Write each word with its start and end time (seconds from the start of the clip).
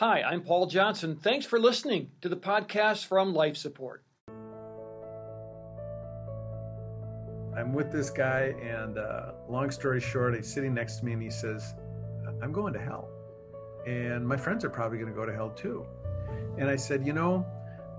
Hi, 0.00 0.22
I'm 0.22 0.40
Paul 0.40 0.64
Johnson. 0.64 1.14
Thanks 1.14 1.44
for 1.44 1.58
listening 1.58 2.10
to 2.22 2.30
the 2.30 2.36
podcast 2.38 3.04
from 3.04 3.34
Life 3.34 3.58
Support. 3.58 4.02
I'm 7.54 7.74
with 7.74 7.92
this 7.92 8.08
guy, 8.08 8.54
and 8.62 8.96
uh, 8.96 9.32
long 9.46 9.70
story 9.70 10.00
short, 10.00 10.34
he's 10.34 10.50
sitting 10.50 10.72
next 10.72 11.00
to 11.00 11.04
me 11.04 11.12
and 11.12 11.22
he 11.22 11.28
says, 11.28 11.74
I'm 12.42 12.50
going 12.50 12.72
to 12.72 12.78
hell. 12.78 13.10
And 13.86 14.26
my 14.26 14.38
friends 14.38 14.64
are 14.64 14.70
probably 14.70 14.96
going 14.96 15.10
to 15.10 15.14
go 15.14 15.26
to 15.26 15.34
hell 15.34 15.50
too. 15.50 15.84
And 16.56 16.70
I 16.70 16.76
said, 16.76 17.06
You 17.06 17.12
know, 17.12 17.44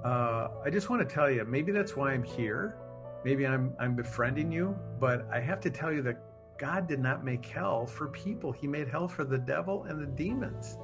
uh, 0.03 0.47
I 0.65 0.71
just 0.71 0.89
want 0.89 1.07
to 1.07 1.15
tell 1.15 1.29
you, 1.29 1.45
maybe 1.45 1.71
that's 1.71 1.95
why 1.95 2.13
I'm 2.13 2.23
here. 2.23 2.77
Maybe 3.23 3.45
I'm, 3.45 3.75
I'm 3.79 3.95
befriending 3.95 4.51
you, 4.51 4.75
but 4.99 5.27
I 5.31 5.39
have 5.39 5.59
to 5.59 5.69
tell 5.69 5.93
you 5.93 6.01
that 6.01 6.17
God 6.57 6.87
did 6.87 6.99
not 6.99 7.23
make 7.23 7.45
hell 7.45 7.85
for 7.85 8.07
people. 8.07 8.51
He 8.51 8.65
made 8.65 8.87
hell 8.87 9.07
for 9.07 9.23
the 9.23 9.37
devil 9.37 9.83
and 9.83 10.01
the 10.01 10.07
demons. 10.07 10.79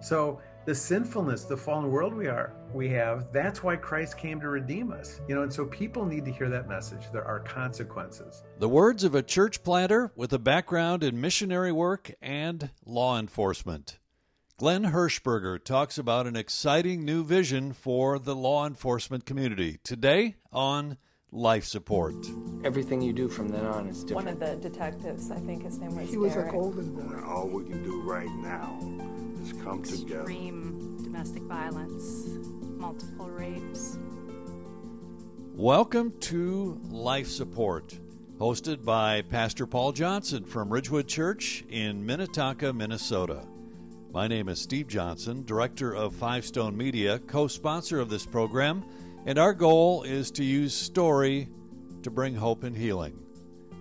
So 0.00 0.40
the 0.66 0.74
sinfulness, 0.74 1.44
the 1.44 1.56
fallen 1.56 1.90
world 1.90 2.14
we 2.14 2.26
are, 2.26 2.52
we 2.74 2.88
have, 2.90 3.32
that's 3.32 3.62
why 3.62 3.76
Christ 3.76 4.18
came 4.18 4.40
to 4.40 4.48
redeem 4.48 4.92
us. 4.92 5.20
You 5.28 5.34
know, 5.34 5.42
and 5.42 5.52
so 5.52 5.64
people 5.66 6.04
need 6.04 6.24
to 6.26 6.32
hear 6.32 6.48
that 6.48 6.68
message. 6.68 7.02
There 7.12 7.24
are 7.24 7.40
consequences. 7.40 8.42
The 8.58 8.68
words 8.68 9.04
of 9.04 9.14
a 9.14 9.22
church 9.22 9.62
planter 9.62 10.12
with 10.16 10.32
a 10.32 10.38
background 10.38 11.02
in 11.02 11.20
missionary 11.20 11.72
work 11.72 12.12
and 12.20 12.70
law 12.84 13.18
enforcement. 13.18 13.98
Glenn 14.58 14.84
Hirschberger 14.84 15.62
talks 15.64 15.96
about 15.96 16.26
an 16.26 16.36
exciting 16.36 17.04
new 17.04 17.24
vision 17.24 17.72
for 17.72 18.18
the 18.18 18.36
law 18.36 18.66
enforcement 18.66 19.24
community 19.24 19.78
today 19.82 20.36
on 20.52 20.98
life 21.32 21.64
support. 21.64 22.14
Everything 22.62 23.00
you 23.00 23.14
do 23.14 23.26
from 23.26 23.48
then 23.48 23.64
on 23.64 23.86
is 23.86 24.04
different. 24.04 24.26
One 24.26 24.28
of 24.28 24.40
the 24.40 24.56
detectives, 24.68 25.30
I 25.30 25.38
think 25.38 25.62
his 25.62 25.78
name 25.78 25.96
was 25.96 26.10
He 26.10 26.18
was 26.18 26.34
Derek. 26.34 26.48
a 26.48 26.52
golden 26.52 26.94
boy. 26.94 27.26
All 27.26 27.48
we 27.48 27.64
can 27.64 27.82
do 27.82 28.02
right 28.02 28.28
now 28.42 28.78
is 28.82 29.09
come 29.70 29.82
together. 29.84 30.22
extreme 30.22 30.98
domestic 31.04 31.42
violence, 31.44 32.26
multiple 32.76 33.30
rapes. 33.30 33.98
Welcome 35.54 36.12
to 36.22 36.80
Life 36.90 37.28
Support, 37.28 37.96
hosted 38.40 38.84
by 38.84 39.22
Pastor 39.22 39.68
Paul 39.68 39.92
Johnson 39.92 40.44
from 40.44 40.70
Ridgewood 40.70 41.06
Church 41.06 41.64
in 41.68 42.04
Minnetonka, 42.04 42.72
Minnesota. 42.72 43.46
My 44.12 44.26
name 44.26 44.48
is 44.48 44.60
Steve 44.60 44.88
Johnson, 44.88 45.44
Director 45.44 45.94
of 45.94 46.16
Five 46.16 46.44
Stone 46.44 46.76
Media, 46.76 47.20
co 47.20 47.46
sponsor 47.46 48.00
of 48.00 48.10
this 48.10 48.26
program, 48.26 48.84
and 49.24 49.38
our 49.38 49.54
goal 49.54 50.02
is 50.02 50.32
to 50.32 50.42
use 50.42 50.74
story 50.74 51.48
to 52.02 52.10
bring 52.10 52.34
hope 52.34 52.64
and 52.64 52.76
healing. 52.76 53.16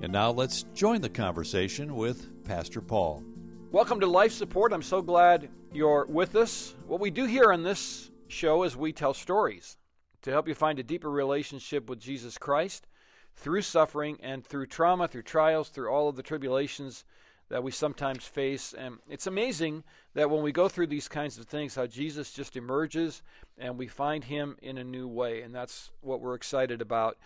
And 0.04 0.14
now 0.14 0.30
let's 0.30 0.66
join 0.76 1.02
the 1.02 1.10
conversation 1.10 1.95
with 1.95 2.44
Pastor 2.44 2.80
Paul. 2.80 3.23
Welcome 3.72 4.00
to 4.00 4.08
Life 4.08 4.31
Support. 4.31 4.73
I'm 4.73 4.81
so 4.81 5.00
glad 5.00 5.48
you're 5.72 6.08
with 6.08 6.36
us. 6.36 6.73
What 6.88 7.00
we 7.00 7.12
do 7.12 7.25
here 7.25 7.53
on 7.53 7.62
this 7.62 8.09
show 8.28 8.64
is 8.64 8.76
we 8.76 8.92
tell 8.92 9.14
stories 9.14 9.78
to 10.23 10.31
help 10.31 10.48
you 10.48 10.56
find 10.56 10.80
a 10.80 10.84
deeper 10.84 11.11
relationship 11.11 11.88
with 11.88 12.00
Jesus 12.00 12.36
Christ 12.36 12.88
through 13.36 13.61
suffering 13.61 14.17
and 14.23 14.44
through 14.44 14.66
trauma, 14.66 15.08
through 15.08 15.22
trials, 15.22 15.70
through 15.70 15.92
all 15.92 16.09
of 16.09 16.16
the 16.16 16.23
tribulations 16.23 17.06
that 17.50 17.61
we 17.61 17.70
sometimes 17.70 18.26
face. 18.26 18.73
And 18.73 18.98
it's 19.08 19.28
amazing 19.28 19.83
that 20.16 20.31
when 20.31 20.42
we 20.42 20.52
go 20.52 20.67
through 20.67 20.88
these 20.88 21.08
kinds 21.08 21.38
of 21.38 21.45
things, 21.45 21.76
how 21.76 21.86
Jesus 21.86 22.31
just 22.31 22.58
emerges 22.58 23.22
and 23.59 23.78
we 23.78 23.86
find 23.86 24.23
him 24.23 24.58
in 24.64 24.80
a 24.80 24.83
new 24.83 25.08
way. 25.08 25.44
And 25.44 25.54
that's 25.54 25.92
what 26.02 26.22
we're 26.22 26.33
excited 26.33 26.81
about. 26.81 27.20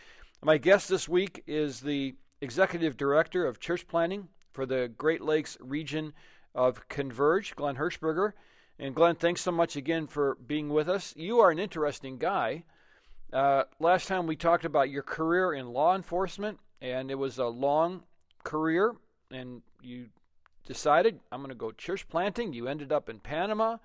My 0.43 0.57
guest 0.57 0.89
this 0.89 1.07
week 1.07 1.41
is 1.47 1.79
the 1.79 2.15
Executive 2.41 2.97
Director 2.97 3.45
of 3.45 3.61
Church 3.61 3.87
Planting 3.87 4.27
for 4.51 4.65
the 4.65 4.91
Great 4.97 5.21
Lakes 5.21 5.57
region 5.59 6.13
of 6.55 6.87
Converge, 6.89 7.55
Glenn 7.55 7.75
Hirschberger. 7.75 8.33
And 8.79 8.95
Glenn, 8.95 9.15
thanks 9.15 9.41
so 9.41 9.51
much 9.51 9.75
again 9.75 10.07
for 10.07 10.35
being 10.35 10.69
with 10.69 10.89
us. 10.89 11.13
You 11.15 11.39
are 11.39 11.51
an 11.51 11.59
interesting 11.59 12.17
guy. 12.17 12.63
Uh, 13.31 13.63
last 13.79 14.07
time 14.07 14.27
we 14.27 14.35
talked 14.35 14.65
about 14.65 14.89
your 14.89 15.03
career 15.03 15.53
in 15.53 15.73
law 15.73 15.95
enforcement, 15.95 16.59
and 16.81 17.09
it 17.09 17.15
was 17.15 17.37
a 17.37 17.45
long 17.45 18.03
career, 18.43 18.95
and 19.31 19.61
you 19.81 20.07
decided, 20.65 21.19
I'm 21.31 21.39
going 21.39 21.49
to 21.49 21.55
go 21.55 21.71
church 21.71 22.07
planting. 22.07 22.53
You 22.53 22.67
ended 22.67 22.91
up 22.91 23.09
in 23.09 23.19
Panama. 23.19 23.77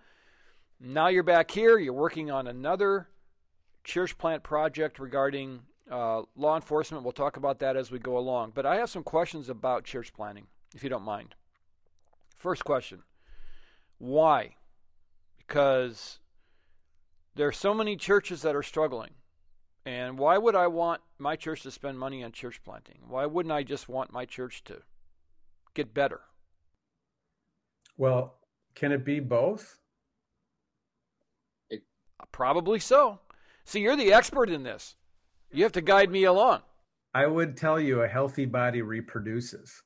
Now 0.80 1.08
you're 1.08 1.22
back 1.22 1.50
here. 1.50 1.78
You're 1.78 1.92
working 1.92 2.30
on 2.30 2.46
another 2.46 3.08
church 3.84 4.16
plant 4.18 4.42
project 4.42 4.98
regarding 4.98 5.60
uh, 5.90 6.22
law 6.36 6.56
enforcement. 6.56 7.02
We'll 7.02 7.12
talk 7.12 7.36
about 7.36 7.58
that 7.60 7.76
as 7.76 7.90
we 7.90 7.98
go 7.98 8.18
along. 8.18 8.52
But 8.54 8.66
I 8.66 8.76
have 8.76 8.90
some 8.90 9.02
questions 9.02 9.48
about 9.48 9.84
church 9.84 10.12
planting, 10.12 10.46
if 10.74 10.82
you 10.82 10.90
don't 10.90 11.02
mind. 11.02 11.34
First 12.38 12.64
question 12.64 13.02
Why? 13.98 14.54
Because 15.36 16.18
there 17.34 17.48
are 17.48 17.52
so 17.52 17.74
many 17.74 17.96
churches 17.96 18.42
that 18.42 18.56
are 18.56 18.62
struggling. 18.62 19.10
And 19.84 20.18
why 20.18 20.36
would 20.36 20.54
I 20.54 20.66
want 20.66 21.00
my 21.18 21.34
church 21.34 21.62
to 21.62 21.70
spend 21.70 21.98
money 21.98 22.22
on 22.22 22.32
church 22.32 22.60
planting? 22.62 22.98
Why 23.08 23.24
wouldn't 23.24 23.52
I 23.52 23.62
just 23.62 23.88
want 23.88 24.12
my 24.12 24.26
church 24.26 24.62
to 24.64 24.82
get 25.72 25.94
better? 25.94 26.20
Well, 27.96 28.34
can 28.74 28.92
it 28.92 29.04
be 29.04 29.18
both? 29.18 29.78
Probably 32.32 32.78
so. 32.78 33.20
See, 33.64 33.80
you're 33.80 33.96
the 33.96 34.12
expert 34.12 34.50
in 34.50 34.62
this. 34.62 34.96
You 35.50 35.62
have 35.62 35.72
to 35.72 35.80
guide 35.80 36.10
me 36.10 36.24
along. 36.24 36.62
I 37.14 37.26
would 37.26 37.56
tell 37.56 37.80
you 37.80 38.02
a 38.02 38.08
healthy 38.08 38.44
body 38.44 38.82
reproduces. 38.82 39.82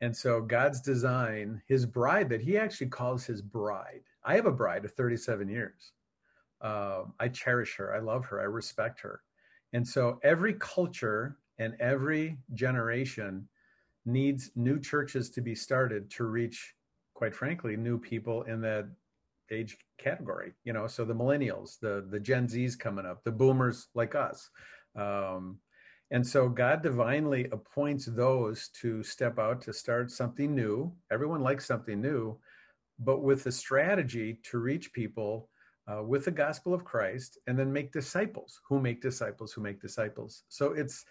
And 0.00 0.16
so 0.16 0.40
God's 0.40 0.80
design, 0.80 1.60
his 1.66 1.84
bride 1.84 2.28
that 2.28 2.40
he 2.40 2.56
actually 2.56 2.88
calls 2.88 3.24
his 3.24 3.42
bride. 3.42 4.02
I 4.24 4.34
have 4.36 4.46
a 4.46 4.52
bride 4.52 4.84
of 4.84 4.92
37 4.92 5.48
years. 5.48 5.92
Um, 6.60 7.14
I 7.18 7.28
cherish 7.28 7.76
her. 7.76 7.94
I 7.94 8.00
love 8.00 8.24
her. 8.26 8.40
I 8.40 8.44
respect 8.44 9.00
her. 9.00 9.22
And 9.72 9.86
so 9.86 10.18
every 10.22 10.54
culture 10.54 11.36
and 11.58 11.74
every 11.80 12.38
generation 12.54 13.48
needs 14.06 14.50
new 14.54 14.80
churches 14.80 15.30
to 15.30 15.40
be 15.40 15.54
started 15.54 16.10
to 16.12 16.24
reach, 16.24 16.74
quite 17.14 17.34
frankly, 17.34 17.76
new 17.76 17.98
people 17.98 18.42
in 18.42 18.60
that 18.62 18.88
age 19.50 19.76
category. 19.98 20.52
You 20.64 20.72
know, 20.72 20.86
so 20.86 21.04
the 21.04 21.14
millennials, 21.14 21.78
the 21.80 22.06
the 22.08 22.20
Gen 22.20 22.46
Zs 22.46 22.78
coming 22.78 23.06
up, 23.06 23.22
the 23.24 23.32
boomers 23.32 23.88
like 23.94 24.14
us. 24.14 24.50
Um, 24.96 25.58
and 26.10 26.26
so 26.26 26.48
God 26.48 26.82
divinely 26.82 27.48
appoints 27.52 28.06
those 28.06 28.68
to 28.80 29.02
step 29.02 29.38
out 29.38 29.60
to 29.62 29.72
start 29.72 30.10
something 30.10 30.54
new. 30.54 30.92
Everyone 31.10 31.42
likes 31.42 31.66
something 31.66 32.00
new, 32.00 32.38
but 32.98 33.22
with 33.22 33.44
the 33.44 33.52
strategy 33.52 34.40
to 34.44 34.58
reach 34.58 34.92
people 34.92 35.50
uh, 35.86 36.02
with 36.02 36.24
the 36.24 36.30
gospel 36.30 36.72
of 36.72 36.84
Christ 36.84 37.38
and 37.46 37.58
then 37.58 37.72
make 37.72 37.92
disciples 37.92 38.60
who 38.68 38.80
make 38.80 39.02
disciples 39.02 39.52
who 39.52 39.60
make 39.60 39.80
disciples. 39.80 40.44
So 40.48 40.72
it's 40.72 41.04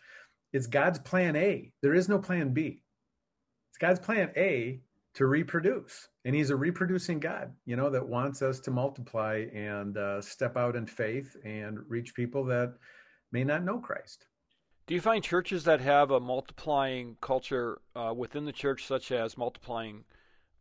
it's 0.53 0.67
God's 0.67 0.99
plan 0.99 1.35
A. 1.35 1.71
There 1.81 1.93
is 1.93 2.07
no 2.09 2.17
plan 2.17 2.53
B. 2.53 2.81
It's 3.69 3.77
God's 3.77 3.99
plan 3.99 4.31
A 4.37 4.79
to 5.15 5.25
reproduce, 5.25 6.07
and 6.25 6.35
He's 6.35 6.51
a 6.51 6.55
reproducing 6.55 7.19
God, 7.19 7.53
you 7.65 7.75
know, 7.75 7.89
that 7.89 8.07
wants 8.07 8.41
us 8.41 8.59
to 8.61 8.71
multiply 8.71 9.45
and 9.53 9.97
uh, 9.97 10.21
step 10.21 10.55
out 10.57 10.75
in 10.75 10.85
faith 10.85 11.35
and 11.43 11.79
reach 11.87 12.15
people 12.15 12.45
that 12.45 12.75
may 13.31 13.43
not 13.43 13.63
know 13.63 13.79
Christ. 13.79 14.27
Do 14.87 14.93
you 14.93 15.01
find 15.01 15.21
churches 15.21 15.65
that 15.65 15.81
have 15.81 16.11
a 16.11 16.19
multiplying 16.21 17.17
culture 17.19 17.81
uh, 17.93 18.13
within 18.15 18.45
the 18.45 18.53
church, 18.53 18.85
such 18.87 19.11
as 19.11 19.37
multiplying 19.37 20.05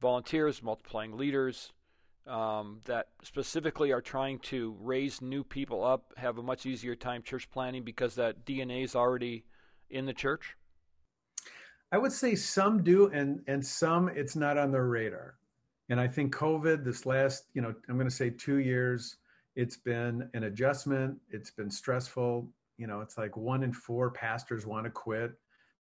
volunteers, 0.03 0.65
multiplying 0.65 1.17
leaders, 1.17 1.73
um, 2.27 2.81
that 2.87 3.07
specifically 3.23 3.93
are 3.93 4.01
trying 4.01 4.41
to 4.41 4.77
raise 4.81 5.23
new 5.23 5.45
people 5.45 5.85
up, 5.85 6.13
have 6.17 6.39
a 6.39 6.43
much 6.43 6.67
easier 6.67 6.97
time 6.97 7.23
church 7.23 7.49
planting 7.53 7.85
because 7.85 8.17
that 8.17 8.45
DNA 8.45 8.83
is 8.83 8.97
already 8.97 9.45
in 9.91 10.07
the 10.07 10.13
church? 10.13 10.57
I 11.93 11.99
would 11.99 12.11
say 12.11 12.35
some 12.35 12.83
do, 12.83 13.07
and 13.13 13.45
and 13.47 13.65
some 13.65 14.09
it's 14.09 14.35
not 14.35 14.59
on 14.59 14.73
their 14.73 14.89
radar. 14.89 15.37
And 15.89 16.01
I 16.01 16.09
think 16.09 16.35
COVID, 16.35 16.85
this 16.85 17.07
last, 17.07 17.45
you 17.55 17.63
know, 17.63 17.73
I'm 17.89 17.95
going 17.95 18.09
to 18.09 18.15
say 18.15 18.31
two 18.31 18.57
years, 18.57 19.19
it's 19.55 19.77
been 19.77 20.29
an 20.35 20.43
adjustment. 20.43 21.17
It's 21.31 21.53
been 21.53 21.71
stressful. 21.71 22.49
You 22.79 22.87
know, 22.87 23.01
it's 23.01 23.19
like 23.19 23.37
one 23.37 23.63
in 23.63 23.73
four 23.73 24.11
pastors 24.11 24.67
want 24.67 24.85
to 24.85 24.91
quit. 24.91 25.33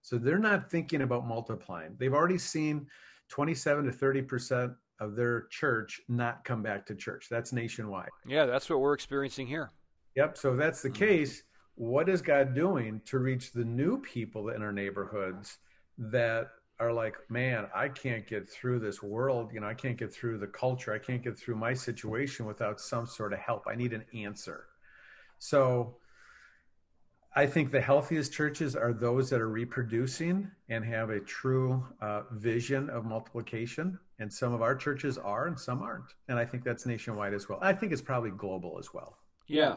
So 0.02 0.18
they're 0.18 0.38
not 0.38 0.70
thinking 0.70 1.02
about 1.02 1.26
multiplying. 1.26 1.96
They've 1.98 2.14
already 2.14 2.38
seen 2.38 2.86
27 3.28 3.84
to 3.84 3.90
30% 3.90 4.74
of 5.00 5.16
their 5.16 5.46
church 5.50 6.00
not 6.08 6.44
come 6.44 6.62
back 6.62 6.86
to 6.86 6.94
church. 6.94 7.26
That's 7.30 7.52
nationwide. 7.52 8.08
Yeah, 8.26 8.46
that's 8.46 8.70
what 8.70 8.80
we're 8.80 8.94
experiencing 8.94 9.46
here. 9.46 9.72
Yep. 10.14 10.38
So 10.38 10.52
if 10.52 10.58
that's 10.58 10.82
the 10.82 10.88
hmm. 10.88 10.94
case, 10.94 11.42
what 11.74 12.08
is 12.08 12.22
God 12.22 12.54
doing 12.54 13.02
to 13.04 13.18
reach 13.18 13.52
the 13.52 13.64
new 13.64 14.00
people 14.00 14.48
in 14.48 14.62
our 14.62 14.72
neighborhoods 14.72 15.58
that 15.98 16.48
are 16.78 16.92
like, 16.92 17.16
man, 17.30 17.66
I 17.74 17.88
can't 17.88 18.26
get 18.26 18.48
through 18.48 18.80
this 18.80 19.02
world. 19.02 19.50
You 19.52 19.60
know, 19.60 19.66
I 19.66 19.74
can't 19.74 19.96
get 19.96 20.12
through 20.12 20.38
the 20.38 20.46
culture. 20.46 20.92
I 20.92 20.98
can't 20.98 21.22
get 21.22 21.38
through 21.38 21.56
my 21.56 21.72
situation 21.72 22.46
without 22.46 22.80
some 22.80 23.06
sort 23.06 23.32
of 23.32 23.38
help. 23.38 23.64
I 23.66 23.74
need 23.74 23.92
an 23.92 24.04
answer. 24.14 24.66
So 25.38 25.96
I 27.36 27.44
think 27.46 27.70
the 27.70 27.80
healthiest 27.82 28.32
churches 28.32 28.74
are 28.74 28.94
those 28.94 29.28
that 29.28 29.42
are 29.42 29.50
reproducing 29.50 30.50
and 30.70 30.82
have 30.86 31.10
a 31.10 31.20
true 31.20 31.86
uh, 32.00 32.22
vision 32.32 32.88
of 32.88 33.04
multiplication. 33.04 33.98
And 34.18 34.32
some 34.32 34.54
of 34.54 34.62
our 34.62 34.74
churches 34.74 35.18
are, 35.18 35.46
and 35.46 35.60
some 35.60 35.82
aren't. 35.82 36.14
And 36.28 36.38
I 36.38 36.46
think 36.46 36.64
that's 36.64 36.86
nationwide 36.86 37.34
as 37.34 37.46
well. 37.46 37.58
I 37.60 37.74
think 37.74 37.92
it's 37.92 38.00
probably 38.00 38.30
global 38.30 38.78
as 38.78 38.94
well. 38.94 39.18
Yeah. 39.46 39.76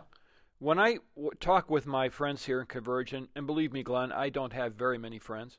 When 0.60 0.80
I 0.80 1.00
w- 1.18 1.32
talk 1.42 1.70
with 1.70 1.86
my 1.86 2.08
friends 2.08 2.46
here 2.46 2.62
in 2.62 2.68
Convergent, 2.68 3.30
and 3.36 3.46
believe 3.46 3.74
me, 3.74 3.84
Glenn, 3.84 4.14
I 4.14 4.30
don't 4.30 4.54
have 4.54 4.76
very 4.76 4.98
many 4.98 5.20
friends. 5.20 5.58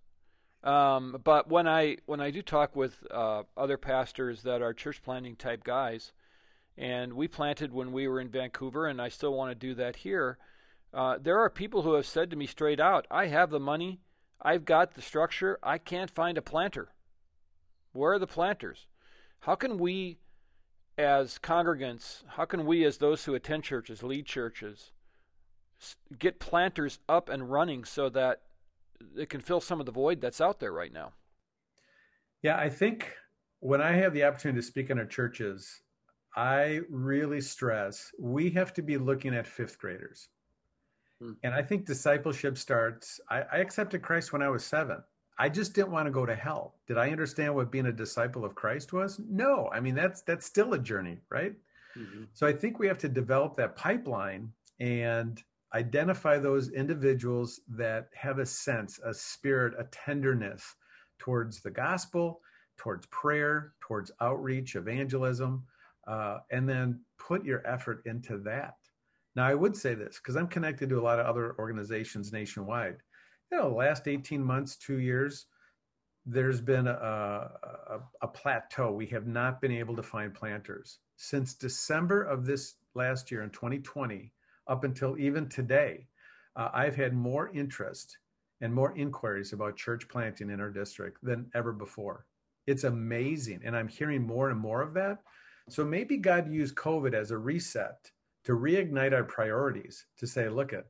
Um, 0.64 1.18
but 1.22 1.48
when 1.50 1.68
I 1.68 1.98
when 2.06 2.20
I 2.20 2.30
do 2.30 2.40
talk 2.40 2.76
with 2.76 3.06
uh, 3.10 3.42
other 3.56 3.76
pastors 3.76 4.42
that 4.42 4.62
are 4.62 4.72
church 4.72 5.02
planting 5.02 5.36
type 5.36 5.64
guys, 5.64 6.12
and 6.78 7.12
we 7.12 7.28
planted 7.28 7.72
when 7.72 7.92
we 7.92 8.08
were 8.08 8.20
in 8.20 8.28
Vancouver, 8.28 8.86
and 8.86 9.02
I 9.02 9.08
still 9.10 9.34
want 9.34 9.50
to 9.50 9.54
do 9.54 9.74
that 9.74 9.96
here. 9.96 10.38
Uh, 10.92 11.18
there 11.18 11.38
are 11.38 11.48
people 11.48 11.82
who 11.82 11.94
have 11.94 12.06
said 12.06 12.30
to 12.30 12.36
me 12.36 12.46
straight 12.46 12.80
out, 12.80 13.06
"I 13.10 13.26
have 13.26 13.50
the 13.50 13.60
money, 13.60 14.00
I've 14.42 14.64
got 14.64 14.94
the 14.94 15.02
structure, 15.02 15.58
I 15.62 15.78
can't 15.78 16.10
find 16.10 16.36
a 16.36 16.42
planter. 16.42 16.92
Where 17.92 18.12
are 18.12 18.18
the 18.18 18.26
planters? 18.26 18.86
How 19.40 19.54
can 19.54 19.78
we, 19.78 20.18
as 20.98 21.38
congregants, 21.38 22.26
how 22.30 22.44
can 22.44 22.66
we, 22.66 22.84
as 22.84 22.98
those 22.98 23.24
who 23.24 23.34
attend 23.34 23.64
churches, 23.64 24.02
lead 24.02 24.26
churches, 24.26 24.92
get 26.18 26.40
planters 26.40 26.98
up 27.08 27.28
and 27.28 27.50
running 27.50 27.84
so 27.84 28.08
that 28.10 28.42
it 29.16 29.30
can 29.30 29.40
fill 29.40 29.60
some 29.60 29.80
of 29.80 29.86
the 29.86 29.92
void 29.92 30.20
that's 30.20 30.40
out 30.40 30.58
there 30.58 30.72
right 30.72 30.92
now?" 30.92 31.12
Yeah, 32.42 32.58
I 32.58 32.68
think 32.68 33.16
when 33.60 33.80
I 33.80 33.92
have 33.92 34.12
the 34.12 34.24
opportunity 34.24 34.60
to 34.60 34.66
speak 34.66 34.90
in 34.90 34.98
our 34.98 35.06
churches, 35.06 35.82
I 36.34 36.80
really 36.88 37.40
stress 37.40 38.12
we 38.18 38.50
have 38.50 38.72
to 38.74 38.82
be 38.82 38.98
looking 38.98 39.34
at 39.34 39.46
fifth 39.46 39.78
graders. 39.78 40.28
Hmm. 41.20 41.32
And 41.42 41.54
I 41.54 41.62
think 41.62 41.86
discipleship 41.86 42.56
starts. 42.56 43.20
I, 43.28 43.42
I, 43.52 43.58
accepted 43.58 44.02
Christ 44.02 44.32
when 44.32 44.42
I 44.42 44.48
was 44.48 44.64
seven. 44.64 45.02
I 45.38 45.48
just 45.48 45.74
didn't 45.74 45.90
want 45.90 46.06
to 46.06 46.10
go 46.10 46.26
to 46.26 46.34
hell. 46.34 46.74
Did 46.86 46.98
I 46.98 47.10
understand 47.10 47.54
what 47.54 47.70
being 47.70 47.86
a 47.86 47.92
disciple 47.92 48.44
of 48.44 48.54
Christ 48.54 48.92
was? 48.92 49.20
No. 49.28 49.70
I 49.72 49.80
mean, 49.80 49.94
that's 49.94 50.22
that's 50.22 50.46
still 50.46 50.74
a 50.74 50.78
journey, 50.78 51.18
right? 51.30 51.54
Mm-hmm. 51.96 52.24
So 52.34 52.46
I 52.46 52.52
think 52.52 52.78
we 52.78 52.86
have 52.86 52.98
to 52.98 53.08
develop 53.08 53.56
that 53.56 53.76
pipeline 53.76 54.52
and 54.80 55.42
identify 55.74 56.38
those 56.38 56.70
individuals 56.70 57.60
that 57.68 58.08
have 58.14 58.38
a 58.38 58.46
sense, 58.46 58.98
a 59.04 59.14
spirit, 59.14 59.74
a 59.78 59.84
tenderness 59.84 60.74
towards 61.18 61.60
the 61.60 61.70
gospel, 61.70 62.40
towards 62.76 63.06
prayer, 63.06 63.74
towards 63.80 64.10
outreach, 64.20 64.74
evangelism, 64.74 65.62
uh, 66.06 66.38
and 66.50 66.68
then 66.68 67.00
put 67.18 67.44
your 67.44 67.64
effort 67.66 68.02
into 68.06 68.38
that. 68.38 68.74
Now, 69.36 69.46
I 69.46 69.54
would 69.54 69.76
say 69.76 69.94
this 69.94 70.18
because 70.18 70.36
I'm 70.36 70.48
connected 70.48 70.88
to 70.88 70.98
a 70.98 71.02
lot 71.02 71.20
of 71.20 71.26
other 71.26 71.54
organizations 71.58 72.32
nationwide. 72.32 72.96
You 73.50 73.58
know, 73.58 73.68
the 73.68 73.76
last 73.76 74.08
18 74.08 74.42
months, 74.42 74.76
two 74.76 74.98
years, 74.98 75.46
there's 76.26 76.60
been 76.60 76.86
a, 76.86 76.90
a, 76.92 78.00
a, 78.22 78.28
plateau. 78.28 78.92
We 78.92 79.06
have 79.06 79.26
not 79.26 79.60
been 79.60 79.72
able 79.72 79.96
to 79.96 80.02
find 80.02 80.34
planters. 80.34 80.98
Since 81.16 81.54
December 81.54 82.22
of 82.22 82.44
this 82.44 82.74
last 82.94 83.30
year 83.30 83.42
in 83.42 83.50
2020, 83.50 84.32
up 84.68 84.84
until 84.84 85.18
even 85.18 85.48
today, 85.48 86.06
uh, 86.56 86.68
I've 86.72 86.94
had 86.94 87.14
more 87.14 87.50
interest 87.54 88.18
and 88.60 88.74
more 88.74 88.96
inquiries 88.96 89.52
about 89.52 89.76
church 89.76 90.08
planting 90.08 90.50
in 90.50 90.60
our 90.60 90.70
district 90.70 91.18
than 91.22 91.50
ever 91.54 91.72
before. 91.72 92.26
It's 92.66 92.84
amazing. 92.84 93.62
And 93.64 93.74
I'm 93.76 93.88
hearing 93.88 94.22
more 94.22 94.50
and 94.50 94.60
more 94.60 94.82
of 94.82 94.92
that. 94.94 95.18
So 95.68 95.84
maybe 95.84 96.18
God 96.18 96.52
used 96.52 96.74
COVID 96.74 97.14
as 97.14 97.30
a 97.30 97.38
reset 97.38 98.10
to 98.44 98.52
reignite 98.52 99.12
our 99.12 99.24
priorities 99.24 100.06
to 100.18 100.26
say, 100.26 100.48
look 100.48 100.72
at, 100.72 100.86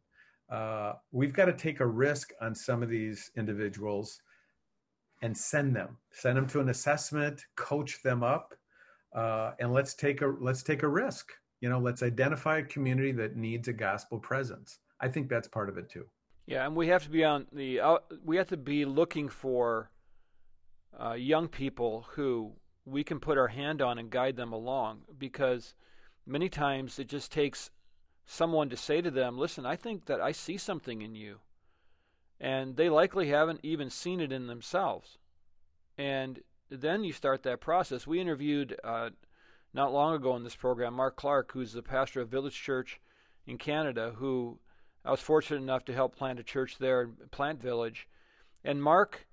uh, 0.55 0.95
we've 1.13 1.33
got 1.33 1.47
to 1.47 1.53
take 1.53 1.81
a 1.81 1.87
risk 1.87 2.33
on 2.41 2.55
some 2.55 2.83
of 2.83 2.89
these 2.89 3.31
individuals 3.37 4.21
and 5.23 5.37
send 5.37 5.77
them, 5.77 5.97
send 6.13 6.37
them 6.37 6.47
to 6.49 6.61
an 6.61 6.71
assessment, 6.71 7.45
coach 7.57 8.03
them 8.03 8.23
up, 8.23 8.55
uh, 9.15 9.53
and 9.59 9.73
let's 9.73 9.95
take 9.95 10.23
a 10.23 10.35
let's 10.41 10.63
take 10.63 10.83
a 10.83 10.89
risk. 10.89 11.33
You 11.61 11.69
know, 11.69 11.79
let's 11.79 12.03
identify 12.03 12.59
a 12.59 12.63
community 12.63 13.13
that 13.13 13.37
needs 13.37 13.69
a 13.69 13.73
gospel 13.73 14.19
presence. 14.19 14.79
I 15.01 15.09
think 15.09 15.29
that's 15.29 15.49
part 15.49 15.69
of 15.69 15.77
it 15.77 15.91
too. 15.91 16.07
Yeah, 16.47 16.67
and 16.67 16.75
we 16.75 16.89
have 16.89 17.03
to 17.05 17.11
be 17.11 17.25
on 17.25 17.47
the 17.53 17.81
uh, 17.81 17.99
we 18.25 18.37
have 18.37 18.49
to 18.49 18.57
be 18.57 18.85
looking 18.85 19.29
for 19.29 19.91
uh, 20.99 21.13
young 21.13 21.49
people 21.49 22.07
who 22.11 22.53
we 22.85 23.05
can 23.05 23.21
put 23.21 23.39
our 23.39 23.49
hand 23.49 23.83
on 23.83 23.99
and 23.99 24.11
guide 24.11 24.37
them 24.37 24.53
along 24.53 25.03
because 25.19 25.75
many 26.31 26.49
times 26.49 26.99
it 26.99 27.09
just 27.09 27.33
takes 27.33 27.71
someone 28.25 28.69
to 28.71 28.77
say 28.77 29.01
to 29.01 29.11
them, 29.11 29.39
Listen, 29.39 29.67
I 29.67 29.77
think 29.77 30.07
that 30.07 30.21
I 30.21 30.33
see 30.33 30.57
something 30.57 31.03
in 31.03 31.15
you. 31.15 31.39
And 32.41 32.77
they 32.77 32.89
likely 32.89 33.29
haven't 33.29 33.61
even 33.63 33.91
seen 33.91 34.21
it 34.21 34.33
in 34.33 34.47
themselves. 34.47 35.19
And 35.99 36.41
then 36.71 37.05
you 37.05 37.13
start 37.13 37.43
that 37.43 37.61
process. 37.61 38.07
We 38.07 38.21
interviewed 38.21 38.79
uh, 38.83 39.11
not 39.75 39.93
long 39.93 40.15
ago 40.15 40.35
in 40.37 40.45
this 40.45 40.57
program 40.57 40.95
Mark 40.95 41.17
Clark, 41.17 41.53
who's 41.53 41.73
the 41.73 41.83
pastor 41.83 42.23
of 42.23 42.31
Village 42.31 42.59
Church 42.59 43.01
in 43.47 43.59
Canada, 43.59 44.15
who 44.17 44.59
I 45.05 45.11
was 45.11 45.21
fortunate 45.21 45.61
enough 45.61 45.85
to 45.87 45.95
help 45.95 46.17
plant 46.17 46.41
a 46.41 46.45
church 46.45 46.79
there, 46.79 47.09
Plant 47.31 47.61
Village. 47.61 48.09
And 48.65 48.83
Mark 48.83 49.27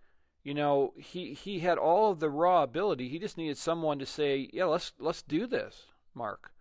you 0.48 0.54
know, 0.54 0.94
he 0.96 1.34
he 1.34 1.60
had 1.60 1.78
all 1.78 2.10
of 2.10 2.22
the 2.22 2.30
raw 2.30 2.64
ability. 2.64 3.10
He 3.10 3.20
just 3.20 3.38
needed 3.38 3.58
someone 3.58 4.00
to 4.00 4.06
say, 4.06 4.50
"Yeah, 4.54 4.64
let's 4.64 4.94
let's 4.98 5.22
do 5.22 5.46
this, 5.46 5.88
Mark." 6.14 6.54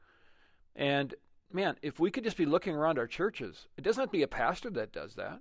And 0.77 1.15
man, 1.53 1.77
if 1.83 1.99
we 1.99 2.11
could 2.11 2.23
just 2.23 2.37
be 2.37 2.47
looking 2.47 2.75
around 2.75 2.99
our 2.99 3.07
churches, 3.07 3.67
it 3.77 3.83
doesn't 3.83 4.01
have 4.01 4.11
to 4.11 4.17
be 4.17 4.23
a 4.23 4.29
pastor 4.29 4.71
that 4.71 4.93
does 4.93 5.15
that. 5.15 5.41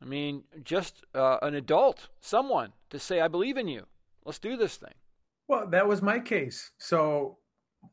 I 0.00 0.04
mean, 0.04 0.42
just 0.64 1.04
uh, 1.14 1.38
an 1.42 1.54
adult, 1.54 2.08
someone 2.20 2.72
to 2.90 2.98
say, 2.98 3.20
"I 3.20 3.28
believe 3.28 3.56
in 3.56 3.68
you. 3.68 3.86
Let's 4.24 4.40
do 4.40 4.56
this 4.56 4.76
thing." 4.76 4.94
Well, 5.46 5.68
that 5.68 5.86
was 5.86 6.02
my 6.02 6.18
case. 6.18 6.72
So 6.78 7.38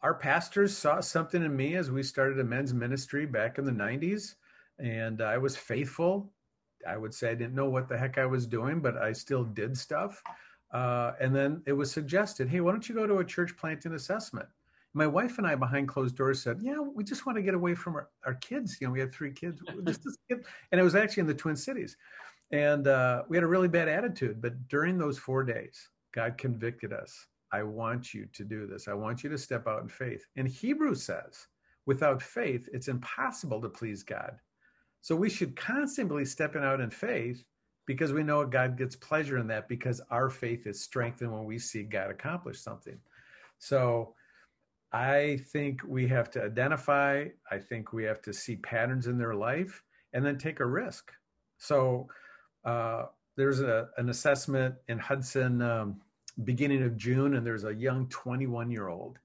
our 0.01 0.15
pastors 0.15 0.75
saw 0.75 1.01
something 1.01 1.43
in 1.43 1.55
me 1.55 1.75
as 1.75 1.91
we 1.91 2.01
started 2.01 2.39
a 2.39 2.43
men's 2.43 2.73
ministry 2.73 3.25
back 3.25 3.57
in 3.57 3.65
the 3.65 3.71
90s 3.71 4.35
and 4.77 5.19
I 5.19 5.39
was 5.39 5.57
faithful 5.57 6.31
I 6.87 6.97
would 6.97 7.13
say 7.13 7.31
I 7.31 7.35
didn't 7.35 7.55
know 7.55 7.69
what 7.69 7.87
the 7.87 7.97
heck 7.97 8.17
I 8.17 8.25
was 8.25 8.47
doing, 8.47 8.79
but 8.79 8.97
I 8.97 9.11
still 9.11 9.43
did 9.43 9.77
stuff. 9.77 10.21
Uh, 10.71 11.13
and 11.19 11.35
then 11.35 11.61
it 11.65 11.73
was 11.73 11.91
suggested, 11.91 12.47
hey, 12.47 12.61
why 12.61 12.71
don't 12.71 12.87
you 12.87 12.95
go 12.95 13.07
to 13.07 13.17
a 13.17 13.25
church 13.25 13.57
planting 13.57 13.93
assessment? 13.93 14.47
My 14.93 15.07
wife 15.07 15.37
and 15.37 15.45
I, 15.45 15.55
behind 15.55 15.87
closed 15.87 16.15
doors, 16.15 16.41
said, 16.41 16.59
"Yeah, 16.61 16.79
we 16.79 17.03
just 17.03 17.25
want 17.25 17.37
to 17.37 17.43
get 17.43 17.53
away 17.53 17.75
from 17.75 17.95
our, 17.95 18.09
our 18.25 18.33
kids. 18.35 18.77
You 18.81 18.87
know, 18.87 18.93
we 18.93 18.99
had 18.99 19.13
three 19.13 19.31
kids, 19.31 19.61
and 19.67 19.87
it 20.71 20.83
was 20.83 20.95
actually 20.95 21.21
in 21.21 21.27
the 21.27 21.33
Twin 21.33 21.55
Cities, 21.55 21.95
and 22.51 22.87
uh, 22.87 23.23
we 23.29 23.37
had 23.37 23.43
a 23.43 23.47
really 23.47 23.67
bad 23.67 23.87
attitude. 23.87 24.41
But 24.41 24.67
during 24.67 24.97
those 24.97 25.17
four 25.17 25.43
days, 25.43 25.89
God 26.13 26.37
convicted 26.37 26.91
us. 26.91 27.27
I 27.51 27.63
want 27.63 28.13
you 28.13 28.27
to 28.33 28.43
do 28.43 28.67
this. 28.67 28.87
I 28.87 28.93
want 28.93 29.23
you 29.23 29.29
to 29.29 29.37
step 29.37 29.67
out 29.67 29.81
in 29.81 29.87
faith. 29.87 30.25
And 30.35 30.47
Hebrews 30.47 31.03
says, 31.03 31.47
without 31.85 32.21
faith, 32.21 32.69
it's 32.71 32.87
impossible 32.87 33.61
to 33.61 33.69
please 33.69 34.03
God. 34.03 34.37
So 35.01 35.15
we 35.15 35.29
should 35.29 35.55
constantly 35.55 36.25
stepping 36.25 36.63
out 36.63 36.81
in 36.81 36.89
faith 36.89 37.43
because 37.87 38.13
we 38.13 38.23
know 38.23 38.45
God 38.45 38.77
gets 38.77 38.95
pleasure 38.95 39.39
in 39.39 39.47
that 39.47 39.67
because 39.67 40.01
our 40.11 40.29
faith 40.29 40.67
is 40.67 40.81
strengthened 40.81 41.31
when 41.31 41.45
we 41.45 41.57
see 41.57 41.83
God 41.83 42.11
accomplish 42.11 42.59
something. 42.59 42.99
So 43.57 44.13
I 44.91 45.39
think 45.51 45.81
we 45.87 46.07
have 46.07 46.31
to 46.31 46.43
identify, 46.43 47.25
I 47.51 47.57
think 47.57 47.93
we 47.93 48.03
have 48.05 48.21
to 48.23 48.33
see 48.33 48.55
patterns 48.55 49.07
in 49.07 49.17
their 49.17 49.35
life 49.35 49.83
and 50.13 50.25
then 50.25 50.37
take 50.37 50.59
a 50.59 50.65
risk. 50.65 51.11
So 51.57 52.07
uh, 52.65 53.05
there's 53.37 53.59
a, 53.59 53.89
an 53.97 54.09
assessment 54.09 54.75
in 54.87 54.97
Hudson 54.97 55.61
um, 55.61 56.01
beginning 56.43 56.83
of 56.83 56.97
June, 56.97 57.35
and 57.35 57.45
there's 57.45 57.65
a 57.65 57.73
young 57.73 58.07
21 58.07 58.71
year 58.71 58.87
old 58.87 59.19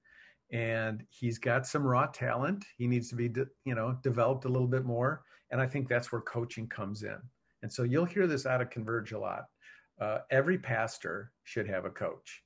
and 0.51 1.03
he's 1.09 1.37
got 1.37 1.65
some 1.65 1.85
raw 1.85 2.05
talent. 2.07 2.65
He 2.77 2.87
needs 2.87 3.09
to 3.09 3.15
be, 3.15 3.29
de- 3.29 3.47
you 3.65 3.75
know, 3.75 3.97
developed 4.03 4.45
a 4.45 4.49
little 4.49 4.67
bit 4.67 4.85
more. 4.85 5.23
And 5.51 5.59
I 5.59 5.67
think 5.67 5.87
that's 5.87 6.11
where 6.11 6.21
coaching 6.21 6.67
comes 6.67 7.03
in. 7.03 7.17
And 7.63 7.71
so 7.71 7.83
you'll 7.83 8.05
hear 8.05 8.27
this 8.27 8.45
out 8.45 8.61
of 8.61 8.69
Converge 8.69 9.11
a 9.11 9.19
lot. 9.19 9.45
Uh, 9.99 10.19
every 10.29 10.57
pastor 10.57 11.31
should 11.43 11.67
have 11.67 11.85
a 11.85 11.89
coach 11.89 12.43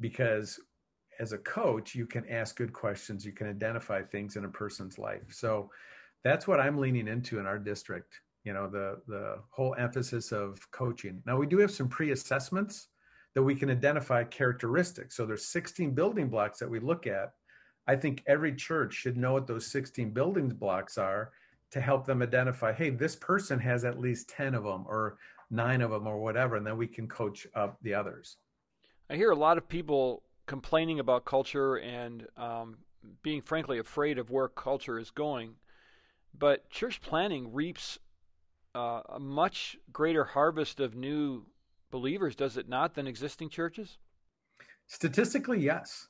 because 0.00 0.58
as 1.18 1.32
a 1.32 1.38
coach, 1.38 1.94
you 1.94 2.06
can 2.06 2.28
ask 2.28 2.56
good 2.56 2.72
questions. 2.72 3.24
You 3.24 3.32
can 3.32 3.48
identify 3.48 4.02
things 4.02 4.36
in 4.36 4.44
a 4.44 4.48
person's 4.48 4.98
life. 4.98 5.22
So 5.30 5.70
that's 6.24 6.46
what 6.46 6.60
I'm 6.60 6.78
leaning 6.78 7.08
into 7.08 7.38
in 7.38 7.46
our 7.46 7.58
district. 7.58 8.20
You 8.44 8.52
know, 8.52 8.68
the 8.68 9.00
the 9.08 9.38
whole 9.50 9.74
emphasis 9.78 10.32
of 10.32 10.58
coaching. 10.70 11.22
Now 11.26 11.36
we 11.36 11.46
do 11.46 11.58
have 11.58 11.70
some 11.70 11.88
pre-assessments 11.88 12.88
that 13.34 13.42
we 13.42 13.54
can 13.54 13.70
identify 13.70 14.24
characteristics. 14.24 15.14
So 15.16 15.26
there's 15.26 15.46
16 15.46 15.94
building 15.94 16.28
blocks 16.28 16.58
that 16.58 16.70
we 16.70 16.80
look 16.80 17.06
at. 17.06 17.32
I 17.86 17.94
think 17.94 18.22
every 18.26 18.54
church 18.54 18.94
should 18.94 19.16
know 19.16 19.34
what 19.34 19.46
those 19.46 19.66
16 19.66 20.10
building 20.10 20.48
blocks 20.48 20.96
are 20.96 21.32
to 21.70 21.80
help 21.80 22.06
them 22.06 22.22
identify, 22.22 22.72
hey, 22.72 22.90
this 22.90 23.14
person 23.14 23.58
has 23.58 23.84
at 23.84 23.98
least 23.98 24.30
10 24.30 24.54
of 24.54 24.64
them 24.64 24.84
or 24.88 25.18
nine 25.50 25.82
of 25.82 25.90
them 25.90 26.06
or 26.06 26.18
whatever, 26.18 26.56
and 26.56 26.66
then 26.66 26.76
we 26.76 26.86
can 26.86 27.06
coach 27.06 27.46
up 27.54 27.78
the 27.82 27.92
others. 27.92 28.38
I 29.10 29.16
hear 29.16 29.30
a 29.30 29.36
lot 29.36 29.58
of 29.58 29.68
people 29.68 30.22
complaining 30.46 31.00
about 31.00 31.24
culture 31.24 31.76
and 31.76 32.26
um, 32.36 32.78
being 33.22 33.42
frankly 33.42 33.78
afraid 33.78 34.18
of 34.18 34.30
where 34.30 34.48
culture 34.48 34.98
is 34.98 35.10
going. 35.10 35.54
But 36.38 36.70
church 36.70 37.00
planting 37.00 37.52
reaps 37.52 37.98
uh, 38.74 39.00
a 39.08 39.18
much 39.18 39.76
greater 39.92 40.24
harvest 40.24 40.80
of 40.80 40.94
new 40.94 41.46
believers, 41.90 42.36
does 42.36 42.56
it 42.56 42.68
not, 42.68 42.94
than 42.94 43.06
existing 43.06 43.48
churches? 43.48 43.98
Statistically, 44.86 45.60
yes, 45.60 46.08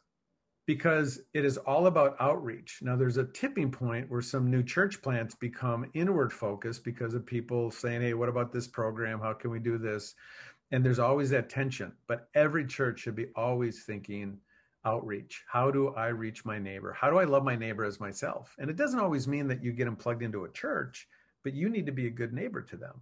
because 0.66 1.20
it 1.32 1.44
is 1.44 1.58
all 1.58 1.86
about 1.86 2.16
outreach. 2.18 2.80
Now, 2.82 2.96
there's 2.96 3.18
a 3.18 3.24
tipping 3.26 3.70
point 3.70 4.10
where 4.10 4.20
some 4.20 4.50
new 4.50 4.62
church 4.62 5.00
plants 5.00 5.34
become 5.34 5.88
inward 5.94 6.32
focused 6.32 6.82
because 6.84 7.14
of 7.14 7.24
people 7.24 7.70
saying, 7.70 8.02
hey, 8.02 8.14
what 8.14 8.28
about 8.28 8.52
this 8.52 8.66
program? 8.66 9.20
How 9.20 9.32
can 9.32 9.50
we 9.50 9.60
do 9.60 9.78
this? 9.78 10.14
And 10.72 10.84
there's 10.84 10.98
always 10.98 11.30
that 11.30 11.48
tension. 11.48 11.92
But 12.08 12.28
every 12.34 12.66
church 12.66 13.00
should 13.00 13.16
be 13.16 13.28
always 13.36 13.84
thinking 13.84 14.38
outreach. 14.84 15.44
How 15.48 15.70
do 15.70 15.88
I 15.94 16.08
reach 16.08 16.44
my 16.44 16.58
neighbor? 16.58 16.92
How 16.92 17.10
do 17.10 17.18
I 17.18 17.24
love 17.24 17.44
my 17.44 17.56
neighbor 17.56 17.84
as 17.84 18.00
myself? 18.00 18.54
And 18.58 18.70
it 18.70 18.76
doesn't 18.76 19.00
always 19.00 19.26
mean 19.28 19.48
that 19.48 19.62
you 19.62 19.72
get 19.72 19.84
them 19.84 19.96
plugged 19.96 20.22
into 20.22 20.44
a 20.44 20.50
church, 20.50 21.08
but 21.42 21.54
you 21.54 21.68
need 21.68 21.86
to 21.86 21.92
be 21.92 22.06
a 22.06 22.10
good 22.10 22.32
neighbor 22.32 22.62
to 22.62 22.76
them 22.76 23.00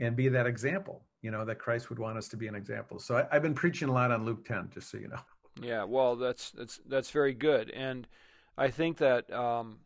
and 0.00 0.16
be 0.16 0.28
that 0.28 0.46
example, 0.46 1.04
you 1.22 1.30
know, 1.30 1.44
that 1.44 1.58
Christ 1.58 1.88
would 1.90 1.98
want 1.98 2.18
us 2.18 2.28
to 2.28 2.36
be 2.36 2.46
an 2.48 2.54
example. 2.54 2.98
So 2.98 3.26
I, 3.30 3.34
have 3.34 3.42
been 3.42 3.54
preaching 3.54 3.88
a 3.88 3.92
lot 3.92 4.10
on 4.10 4.24
Luke 4.24 4.44
10, 4.44 4.70
just 4.72 4.90
so 4.90 4.98
you 4.98 5.08
know. 5.08 5.20
Yeah, 5.60 5.82
well, 5.82 6.14
that's 6.14 6.52
that's 6.52 6.78
that's 6.86 7.10
very 7.10 7.34
good, 7.34 7.70
and 7.70 8.06
I 8.56 8.70
think 8.70 8.98
that 8.98 9.28
um, 9.32 9.80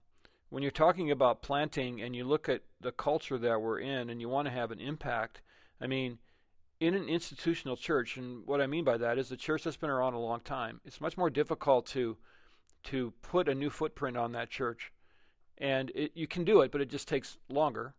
when 0.50 0.62
you're 0.62 0.70
talking 0.70 1.10
about 1.10 1.40
planting 1.40 2.02
and 2.02 2.14
you 2.14 2.24
look 2.24 2.46
at 2.50 2.60
the 2.82 2.92
culture 2.92 3.38
that 3.38 3.62
we're 3.62 3.78
in, 3.78 4.10
and 4.10 4.20
you 4.20 4.28
want 4.28 4.46
to 4.48 4.52
have 4.52 4.70
an 4.70 4.80
impact, 4.80 5.40
I 5.80 5.86
mean, 5.86 6.18
in 6.82 6.96
an 6.96 7.08
institutional 7.08 7.76
church, 7.76 8.16
and 8.16 8.44
what 8.44 8.60
I 8.60 8.66
mean 8.66 8.82
by 8.82 8.96
that 8.96 9.16
is 9.16 9.30
a 9.30 9.36
church 9.36 9.62
that's 9.62 9.76
been 9.76 9.88
around 9.88 10.14
a 10.14 10.18
long 10.18 10.40
time. 10.40 10.80
It's 10.84 11.00
much 11.00 11.16
more 11.16 11.30
difficult 11.30 11.86
to 11.86 12.16
to 12.84 13.12
put 13.22 13.48
a 13.48 13.54
new 13.54 13.70
footprint 13.70 14.16
on 14.16 14.32
that 14.32 14.50
church, 14.50 14.92
and 15.58 15.92
it, 15.94 16.10
you 16.16 16.26
can 16.26 16.42
do 16.42 16.62
it, 16.62 16.72
but 16.72 16.80
it 16.80 16.90
just 16.90 17.06
takes 17.06 17.38
longer. 17.48 17.94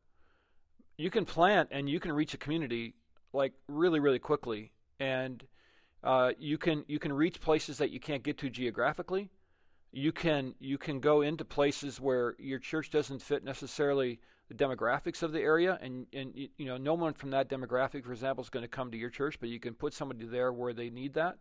You 0.98 1.10
can 1.10 1.24
plant 1.24 1.70
and 1.72 1.90
you 1.90 2.02
can 2.02 2.12
reach 2.12 2.34
a 2.34 2.38
community 2.38 2.94
like 3.32 3.54
really, 3.70 4.02
really 4.02 4.20
quickly, 4.20 4.74
and 5.00 5.42
uh, 6.04 6.34
you 6.38 6.58
can 6.58 6.84
you 6.90 7.00
can 7.00 7.13
reach 7.13 7.40
places 7.40 7.78
that 7.78 7.90
you 7.90 8.02
can't 8.02 8.22
get 8.22 8.38
to 8.40 8.50
geographically. 8.50 9.30
You 9.94 10.12
can 10.12 10.56
you 10.60 10.78
can 10.78 11.00
go 11.00 11.22
into 11.22 11.46
places 11.46 12.02
where 12.02 12.36
your 12.38 12.60
church 12.60 12.90
doesn't 12.90 13.22
fit 13.22 13.46
necessarily 13.46 14.20
the 14.20 14.20
demographics 14.55 15.24
of 15.24 15.31
the 15.31 15.39
area, 15.39 15.77
and 15.81 16.05
and 16.13 16.33
you 16.36 16.65
know 16.65 16.77
no 16.77 16.93
one 16.93 17.13
from 17.13 17.31
that 17.31 17.50
demographic, 17.50 18.03
for 18.03 18.12
example, 18.12 18.43
is 18.43 18.50
going 18.50 18.63
to 18.63 18.69
come 18.69 18.91
to 18.91 18.98
your 18.98 19.10
church, 19.10 19.39
but 19.39 19.50
you 19.50 19.60
can 19.60 19.74
put 19.74 19.93
somebody 19.93 20.25
there 20.25 20.51
where 20.51 20.74
they 20.74 20.89
need 20.89 21.13
that, 21.13 21.38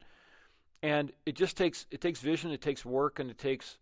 and 0.83 1.13
it 1.27 1.37
just 1.37 1.57
takes 1.57 1.87
it 1.91 2.01
takes 2.01 2.21
vision, 2.21 2.51
it 2.51 2.61
takes 2.61 2.85
work, 2.85 3.19
and 3.19 3.31
it 3.31 3.39
takes 3.39 3.79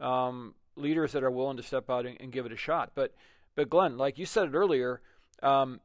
um, 0.00 0.54
leaders 0.76 1.12
that 1.12 1.22
are 1.22 1.30
willing 1.30 1.56
to 1.56 1.62
step 1.62 1.88
out 1.88 2.06
and, 2.06 2.20
and, 2.20 2.32
give 2.32 2.44
it 2.46 2.52
a 2.52 2.56
shot. 2.56 2.92
But 2.94 3.14
but 3.54 3.70
Glenn, 3.70 3.96
like 3.96 4.18
you 4.18 4.26
said 4.26 4.48
it 4.48 4.54
earlier, 4.54 5.00
um, 5.42 5.80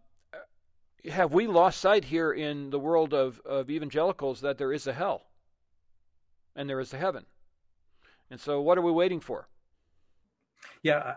have 1.09 1.33
we 1.33 1.47
lost 1.47 1.79
sight 1.79 2.05
here 2.05 2.31
in 2.31 2.69
the 2.69 2.79
world 2.79 3.13
of 3.13 3.39
of 3.45 3.69
evangelicals 3.69 4.41
that 4.41 4.57
there 4.57 4.73
is 4.73 4.87
a 4.87 4.93
hell, 4.93 5.23
and 6.55 6.69
there 6.69 6.79
is 6.79 6.93
a 6.93 6.97
heaven, 6.97 7.25
and 8.29 8.39
so 8.39 8.61
what 8.61 8.77
are 8.77 8.81
we 8.81 8.91
waiting 8.91 9.19
for? 9.19 9.47
Yeah, 10.83 11.15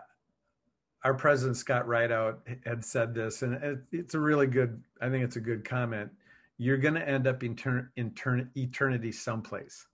our 1.05 1.13
president 1.13 1.55
Scott 1.55 1.85
Ridout 1.85 2.39
had 2.65 2.83
said 2.83 3.13
this, 3.13 3.43
and 3.43 3.79
it's 3.91 4.15
a 4.15 4.19
really 4.19 4.47
good. 4.47 4.83
I 4.99 5.09
think 5.09 5.23
it's 5.23 5.35
a 5.35 5.41
good 5.41 5.63
comment. 5.63 6.09
You're 6.57 6.77
going 6.77 6.95
to 6.95 7.07
end 7.07 7.27
up 7.27 7.43
in, 7.43 7.55
ter- 7.55 7.91
eternity 7.95 9.11
someplace. 9.11 9.85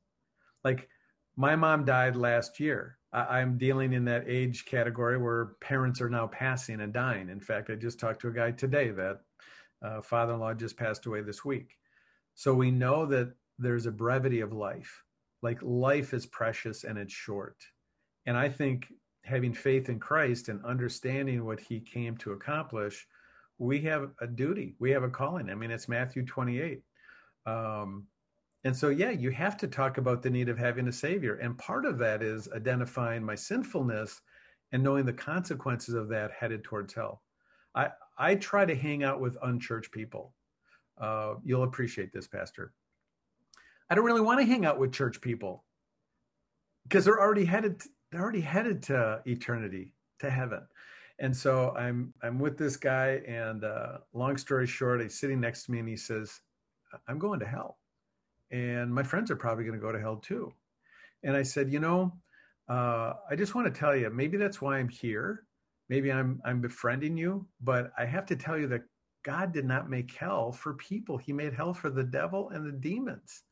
Like 0.63 0.88
my 1.36 1.58
mom 1.58 1.84
died 1.84 2.15
last 2.15 2.62
year. 2.62 2.98
I- 3.12 3.39
I'm 3.39 3.58
dealing 3.58 3.91
in 3.91 4.06
that 4.06 4.24
age 4.25 4.63
category 4.63 5.18
where 5.18 5.48
parents 5.60 6.00
are 6.00 6.10
now 6.10 6.27
passing 6.27 6.80
and 6.80 6.94
dying. 6.94 7.27
In 7.27 7.41
fact, 7.41 7.70
I 7.70 7.75
just 7.75 8.00
talked 8.00 8.22
to 8.22 8.30
a 8.30 8.34
guy 8.34 8.51
today 8.51 8.91
that 8.91 9.20
uh, 9.84 10.01
father-in-law 10.01 10.53
just 10.53 10.77
passed 10.77 11.08
away 11.08 11.22
this 11.22 11.44
week. 11.44 11.77
So 12.36 12.53
we 12.53 12.72
know 12.72 13.06
that 13.08 13.34
there's 13.60 13.86
a 13.86 13.91
brevity 13.91 14.39
of 14.39 14.53
life. 14.53 15.03
Like 15.41 15.60
life 15.62 16.13
is 16.13 16.25
precious 16.25 16.86
and 16.86 16.98
it's 16.98 17.13
short. 17.13 17.58
And 18.25 18.38
I 18.38 18.48
think 18.48 18.88
having 19.23 19.53
faith 19.53 19.89
in 19.89 19.99
Christ 19.99 20.49
and 20.49 20.63
understanding 20.65 21.45
what 21.45 21.59
he 21.59 21.79
came 21.79 22.17
to 22.17 22.31
accomplish, 22.31 23.07
we 23.57 23.79
have 23.81 24.09
a 24.19 24.27
duty. 24.27 24.75
We 24.79 24.91
have 24.91 25.03
a 25.03 25.09
calling. 25.09 25.49
I 25.49 25.55
mean, 25.55 25.71
it's 25.71 25.87
Matthew 25.87 26.25
28. 26.25 26.81
Um, 27.45 28.07
and 28.63 28.75
so, 28.75 28.89
yeah, 28.89 29.11
you 29.11 29.31
have 29.31 29.57
to 29.57 29.67
talk 29.67 29.97
about 29.97 30.21
the 30.21 30.29
need 30.29 30.49
of 30.49 30.57
having 30.57 30.87
a 30.87 30.91
savior. 30.91 31.35
And 31.35 31.57
part 31.57 31.85
of 31.85 31.97
that 31.99 32.21
is 32.21 32.49
identifying 32.55 33.23
my 33.23 33.35
sinfulness 33.35 34.21
and 34.71 34.83
knowing 34.83 35.05
the 35.05 35.13
consequences 35.13 35.95
of 35.95 36.09
that 36.09 36.31
headed 36.31 36.63
towards 36.63 36.93
hell. 36.93 37.21
I, 37.75 37.89
I 38.17 38.35
try 38.35 38.65
to 38.65 38.75
hang 38.75 39.03
out 39.03 39.19
with 39.19 39.37
unchurched 39.43 39.91
people. 39.91 40.33
Uh, 40.99 41.35
you'll 41.43 41.63
appreciate 41.63 42.13
this, 42.13 42.27
Pastor. 42.27 42.73
I 43.89 43.95
don't 43.95 44.05
really 44.05 44.21
want 44.21 44.39
to 44.39 44.45
hang 44.45 44.65
out 44.65 44.79
with 44.79 44.93
church 44.93 45.19
people 45.21 45.63
because 46.83 47.05
they're 47.05 47.19
already 47.19 47.45
headed 47.45 47.81
they're 48.12 48.22
already 48.22 48.41
headed 48.41 48.84
to 48.84 49.22
eternity, 49.25 49.94
to 50.20 50.30
heaven. 50.30 50.62
And 51.20 51.36
so 51.36 51.75
I'm 51.77 52.13
I'm 52.24 52.39
with 52.39 52.58
this 52.58 52.77
guy, 52.77 53.22
and 53.27 53.63
uh, 53.63 54.00
long 54.13 54.38
story 54.38 54.68
short, 54.68 55.01
he's 55.01 55.20
sitting 55.20 55.39
next 55.39 55.65
to 55.65 55.72
me, 55.72 55.80
and 55.80 55.88
he 55.88 55.98
says, 55.98 56.39
"I'm 57.08 57.20
going 57.20 57.39
to 57.39 57.46
hell, 57.46 57.77
and 58.51 58.94
my 58.94 59.03
friends 59.03 59.30
are 59.30 59.36
probably 59.36 59.63
going 59.63 59.80
to 59.80 59.86
go 59.86 59.91
to 59.91 60.00
hell 60.00 60.18
too." 60.18 60.51
And 61.24 61.36
I 61.36 61.44
said, 61.44 61.72
"You 61.72 61.80
know, 61.80 62.13
uh, 62.68 63.13
I 63.30 63.36
just 63.36 63.53
want 63.53 63.72
to 63.72 63.80
tell 63.80 63.96
you, 63.96 64.10
maybe 64.10 64.38
that's 64.38 64.62
why 64.62 64.77
I'm 64.77 64.89
here. 64.89 65.46
Maybe 65.89 66.12
I'm 66.12 66.41
I'm 66.44 66.62
befriending 66.62 67.18
you, 67.18 67.46
but 67.62 67.91
I 67.98 68.06
have 68.06 68.25
to 68.27 68.36
tell 68.36 68.58
you 68.58 68.68
that 68.68 68.84
God 69.24 69.51
did 69.51 69.65
not 69.65 69.89
make 69.89 70.15
hell 70.15 70.51
for 70.51 70.74
people. 70.75 71.18
He 71.18 71.34
made 71.34 71.53
hell 71.53 71.74
for 71.74 71.89
the 71.89 72.03
devil 72.03 72.50
and 72.50 72.65
the 72.65 72.72
demons. 72.72 73.44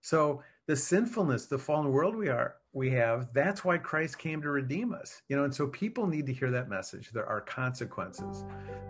So 0.00 0.42
the 0.66 0.76
sinfulness, 0.76 1.46
the 1.46 1.58
fallen 1.58 1.92
world 1.92 2.16
we 2.16 2.28
are, 2.28 2.56
we 2.72 2.90
have, 2.90 3.28
that's 3.32 3.64
why 3.64 3.78
Christ 3.78 4.18
came 4.18 4.42
to 4.42 4.50
redeem 4.50 4.92
us. 4.92 5.22
You 5.28 5.36
know, 5.36 5.44
and 5.44 5.54
so 5.54 5.68
people 5.68 6.06
need 6.06 6.26
to 6.26 6.32
hear 6.32 6.50
that 6.50 6.68
message. 6.68 7.10
There 7.12 7.26
are 7.26 7.40
consequences, 7.40 8.44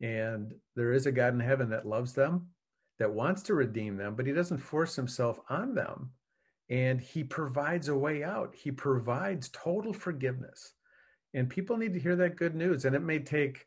And 0.00 0.54
there 0.76 0.92
is 0.92 1.06
a 1.06 1.12
god 1.12 1.34
in 1.34 1.40
heaven 1.40 1.68
that 1.70 1.86
loves 1.86 2.12
them 2.12 2.48
that 2.98 3.12
wants 3.12 3.42
to 3.42 3.54
redeem 3.54 3.96
them 3.96 4.14
but 4.14 4.26
he 4.26 4.32
doesn't 4.32 4.58
force 4.58 4.94
himself 4.94 5.40
on 5.48 5.74
them. 5.74 6.10
And 6.68 7.00
he 7.00 7.24
provides 7.24 7.88
a 7.88 7.98
way 7.98 8.22
out. 8.22 8.54
He 8.54 8.70
provides 8.70 9.48
total 9.48 9.92
forgiveness. 9.92 10.74
And 11.34 11.50
people 11.50 11.76
need 11.76 11.94
to 11.94 12.00
hear 12.00 12.14
that 12.16 12.36
good 12.36 12.54
news. 12.54 12.84
And 12.84 12.94
it 12.94 13.02
may 13.02 13.18
take 13.18 13.66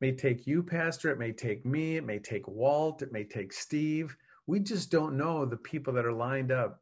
may 0.00 0.12
take 0.12 0.46
you 0.46 0.62
pastor. 0.62 1.10
It 1.10 1.18
may 1.18 1.32
take 1.32 1.64
me. 1.64 1.96
It 1.96 2.04
may 2.04 2.18
take 2.18 2.46
walt. 2.48 3.02
It 3.02 3.12
may 3.12 3.24
take 3.24 3.52
steve. 3.52 4.16
We 4.46 4.60
just 4.60 4.90
don't 4.90 5.16
know 5.16 5.44
the 5.44 5.56
people 5.56 5.92
that 5.94 6.04
are 6.04 6.12
lined 6.12 6.52
up 6.52 6.80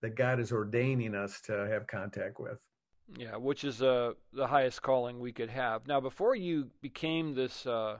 that 0.00 0.16
god 0.16 0.40
is 0.40 0.50
ordaining 0.50 1.14
us 1.14 1.40
to 1.42 1.52
have 1.68 1.86
contact 1.86 2.40
with. 2.40 2.58
Yeah 3.16 3.36
which 3.36 3.64
is 3.64 3.82
uh, 3.82 4.12
the 4.32 4.46
highest 4.46 4.82
calling 4.82 5.20
we 5.20 5.32
could 5.32 5.50
have. 5.50 5.86
Now 5.86 6.00
before 6.00 6.34
you 6.34 6.70
became 6.80 7.34
this 7.34 7.66
uh, 7.66 7.98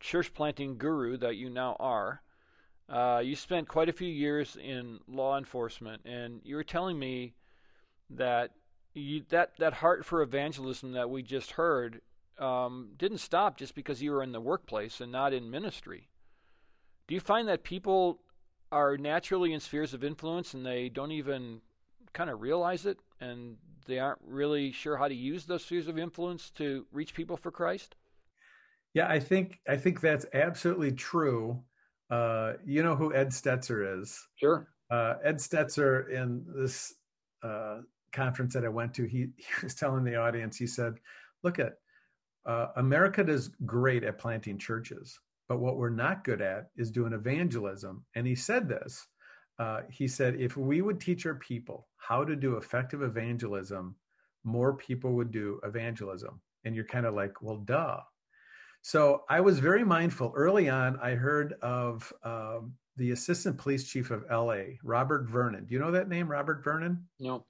church 0.00 0.32
planting 0.32 0.78
guru 0.78 1.16
that 1.18 1.36
you 1.36 1.50
now 1.50 1.76
are 1.80 2.22
uh, 2.88 3.22
you 3.24 3.34
spent 3.34 3.66
quite 3.66 3.88
a 3.88 3.92
few 3.92 4.08
years 4.08 4.56
in 4.62 5.00
law 5.08 5.38
enforcement 5.38 6.02
and 6.04 6.40
you 6.44 6.54
were 6.54 6.64
telling 6.64 6.98
me 6.98 7.34
that 8.10 8.50
you, 8.92 9.24
that 9.30 9.56
that 9.58 9.72
heart 9.72 10.04
for 10.04 10.22
evangelism 10.22 10.92
that 10.92 11.08
we 11.08 11.22
just 11.22 11.52
heard 11.52 12.00
um, 12.38 12.90
didn't 12.96 13.18
stop 13.18 13.56
just 13.56 13.74
because 13.74 14.02
you 14.02 14.12
were 14.12 14.22
in 14.22 14.32
the 14.32 14.40
workplace 14.40 15.00
and 15.00 15.12
not 15.12 15.32
in 15.32 15.50
ministry. 15.50 16.08
Do 17.06 17.14
you 17.14 17.20
find 17.20 17.48
that 17.48 17.64
people 17.64 18.20
are 18.72 18.96
naturally 18.96 19.52
in 19.52 19.60
spheres 19.60 19.94
of 19.94 20.02
influence 20.02 20.54
and 20.54 20.64
they 20.64 20.88
don't 20.88 21.12
even 21.12 21.60
kind 22.12 22.30
of 22.30 22.40
realize 22.40 22.86
it 22.86 22.98
and 23.20 23.56
they 23.86 23.98
aren't 23.98 24.20
really 24.24 24.72
sure 24.72 24.96
how 24.96 25.08
to 25.08 25.14
use 25.14 25.44
those 25.44 25.64
spheres 25.64 25.88
of 25.88 25.98
influence 25.98 26.50
to 26.50 26.86
reach 26.92 27.14
people 27.14 27.36
for 27.36 27.50
Christ? 27.50 27.94
Yeah, 28.94 29.08
I 29.08 29.18
think 29.18 29.58
I 29.68 29.76
think 29.76 30.00
that's 30.00 30.24
absolutely 30.34 30.92
true. 30.92 31.62
Uh, 32.10 32.54
you 32.64 32.82
know 32.82 32.94
who 32.94 33.12
Ed 33.12 33.28
Stetzer 33.28 34.00
is? 34.00 34.26
Sure. 34.36 34.68
Uh, 34.90 35.14
Ed 35.24 35.36
Stetzer 35.36 36.08
in 36.10 36.44
this 36.56 36.94
uh, 37.42 37.80
conference 38.12 38.54
that 38.54 38.64
I 38.64 38.68
went 38.68 38.94
to, 38.94 39.04
he, 39.04 39.28
he 39.36 39.44
was 39.62 39.74
telling 39.74 40.04
the 40.04 40.16
audience, 40.16 40.56
he 40.56 40.66
said, 40.66 40.94
look 41.42 41.58
at 41.58 41.74
uh, 42.46 42.68
America 42.76 43.24
does 43.24 43.50
great 43.64 44.04
at 44.04 44.18
planting 44.18 44.58
churches, 44.58 45.18
but 45.48 45.60
what 45.60 45.76
we're 45.76 45.90
not 45.90 46.24
good 46.24 46.40
at 46.40 46.68
is 46.76 46.90
doing 46.90 47.12
evangelism. 47.12 48.04
And 48.14 48.26
he 48.26 48.34
said 48.34 48.68
this. 48.68 49.06
Uh, 49.58 49.82
he 49.88 50.08
said, 50.08 50.34
if 50.40 50.56
we 50.56 50.82
would 50.82 51.00
teach 51.00 51.26
our 51.26 51.36
people 51.36 51.86
how 51.96 52.24
to 52.24 52.34
do 52.34 52.56
effective 52.56 53.02
evangelism, 53.02 53.94
more 54.42 54.74
people 54.74 55.12
would 55.12 55.30
do 55.30 55.60
evangelism. 55.64 56.40
And 56.64 56.74
you're 56.74 56.84
kind 56.84 57.06
of 57.06 57.14
like, 57.14 57.40
well, 57.40 57.58
duh. 57.58 58.00
So 58.82 59.24
I 59.30 59.40
was 59.40 59.58
very 59.58 59.84
mindful. 59.84 60.32
Early 60.34 60.68
on, 60.68 60.98
I 61.00 61.12
heard 61.12 61.54
of 61.62 62.12
um, 62.22 62.74
the 62.96 63.12
assistant 63.12 63.56
police 63.56 63.88
chief 63.88 64.10
of 64.10 64.24
LA, 64.30 64.76
Robert 64.82 65.28
Vernon. 65.28 65.64
Do 65.64 65.74
you 65.74 65.80
know 65.80 65.90
that 65.92 66.08
name, 66.08 66.28
Robert 66.28 66.62
Vernon? 66.62 67.06
No. 67.18 67.46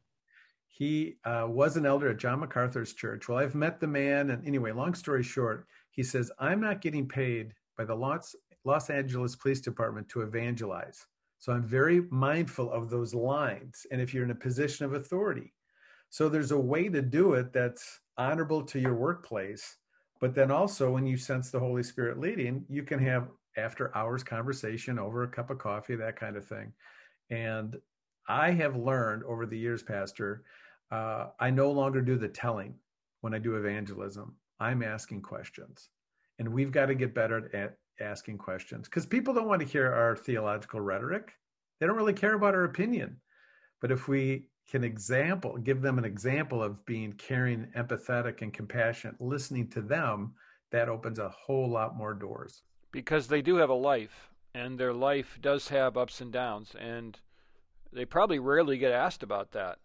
He 0.77 1.19
uh, 1.25 1.47
was 1.49 1.77
an 1.77 1.87
elder 1.87 2.09
at 2.09 2.17
John 2.17 2.41
MacArthur's 2.41 2.95
church. 2.95 3.29
Well, 3.29 3.39
I've 3.39 3.55
met 3.55 3.79
the 3.79 3.87
man, 3.87 4.31
and 4.31 4.45
anyway, 4.45 4.73
long 4.73 4.95
story 4.95 5.23
short, 5.23 5.69
he 5.93 6.03
says, 6.03 6.33
I'm 6.41 6.61
not 6.61 6.81
getting 6.81 7.07
paid 7.07 7.55
by 7.79 7.85
the 7.85 7.95
Los, 7.95 8.35
Los 8.65 8.91
Angeles 8.91 9.37
Police 9.37 9.61
Department 9.61 10.09
to 10.09 10.23
evangelize. 10.23 11.07
So 11.39 11.53
I'm 11.53 11.63
very 11.63 12.01
mindful 12.11 12.73
of 12.73 12.91
those 12.91 13.15
lines. 13.15 13.87
And 13.93 14.01
if 14.01 14.13
you're 14.13 14.25
in 14.25 14.33
a 14.33 14.35
position 14.35 14.85
of 14.85 14.95
authority, 14.95 15.53
so 16.11 16.29
there's 16.29 16.51
a 16.51 16.59
way 16.59 16.89
to 16.89 17.03
do 17.03 17.35
it 17.35 17.53
that's 17.53 18.01
honorable 18.19 18.65
to 18.65 18.81
your 18.81 18.97
workplace. 18.97 19.77
But 20.21 20.35
then 20.35 20.51
also, 20.51 20.91
when 20.91 21.07
you 21.07 21.17
sense 21.17 21.53
the 21.53 21.61
Holy 21.61 21.85
Spirit 21.85 22.19
leading, 22.19 22.65
you 22.69 22.83
can 22.83 22.99
have 22.99 23.29
after 23.57 23.97
hours 23.97 24.25
conversation 24.25 24.99
over 24.99 25.23
a 25.23 25.29
cup 25.29 25.51
of 25.51 25.59
coffee, 25.59 25.95
that 25.95 26.19
kind 26.19 26.37
of 26.37 26.45
thing. 26.45 26.73
And 27.31 27.77
I 28.27 28.51
have 28.51 28.75
learned 28.75 29.23
over 29.23 29.47
the 29.47 29.59
years, 29.59 29.85
Pastor, 29.85 30.43
uh, 30.91 31.29
I 31.41 31.51
no 31.51 31.71
longer 31.71 32.01
do 32.01 32.17
the 32.17 32.29
telling 32.29 32.75
when 33.21 33.35
I 33.35 33.39
do 33.39 33.57
evangelism. 33.57 34.37
I'm 34.61 34.83
asking 34.83 35.23
questions. 35.23 35.89
And 36.39 36.49
we've 36.49 36.73
got 36.73 36.87
to 36.87 36.95
get 36.95 37.15
better 37.15 37.51
at 37.55 37.77
asking 38.01 38.39
questions 38.39 38.89
because 38.89 39.07
people 39.07 39.35
don't 39.35 39.49
want 39.49 39.61
to 39.61 39.67
hear 39.67 39.93
our 39.93 40.17
theological 40.17 40.81
rhetoric. 40.81 41.33
They 41.79 41.87
don't 41.87 41.97
really 41.97 42.13
care 42.13 42.35
about 42.35 42.55
our 42.55 42.65
opinion. 42.65 43.17
But 43.81 43.91
if 43.91 44.09
we 44.09 44.49
can 44.71 44.85
example, 44.85 45.59
give 45.59 45.83
them 45.83 45.99
an 45.99 46.05
example 46.05 46.63
of 46.63 46.85
being 46.87 47.13
caring, 47.15 47.67
empathetic, 47.77 48.43
and 48.43 48.53
compassionate, 48.53 49.21
listening 49.21 49.69
to 49.69 49.83
them, 49.83 50.35
that 50.73 50.89
opens 50.89 51.19
a 51.19 51.29
whole 51.29 51.69
lot 51.69 51.97
more 51.97 52.15
doors. 52.15 52.63
Because 52.91 53.29
they 53.29 53.43
do 53.43 53.57
have 53.57 53.71
a 53.71 53.75
life, 53.75 54.31
and 54.55 54.79
their 54.79 54.95
life 54.95 55.39
does 55.41 55.69
have 55.69 55.97
ups 55.97 56.21
and 56.21 56.33
downs, 56.33 56.75
and 56.79 57.19
they 57.93 58.05
probably 58.05 58.39
rarely 58.39 58.79
get 58.79 58.93
asked 58.93 59.23
about 59.23 59.53
that 59.53 59.79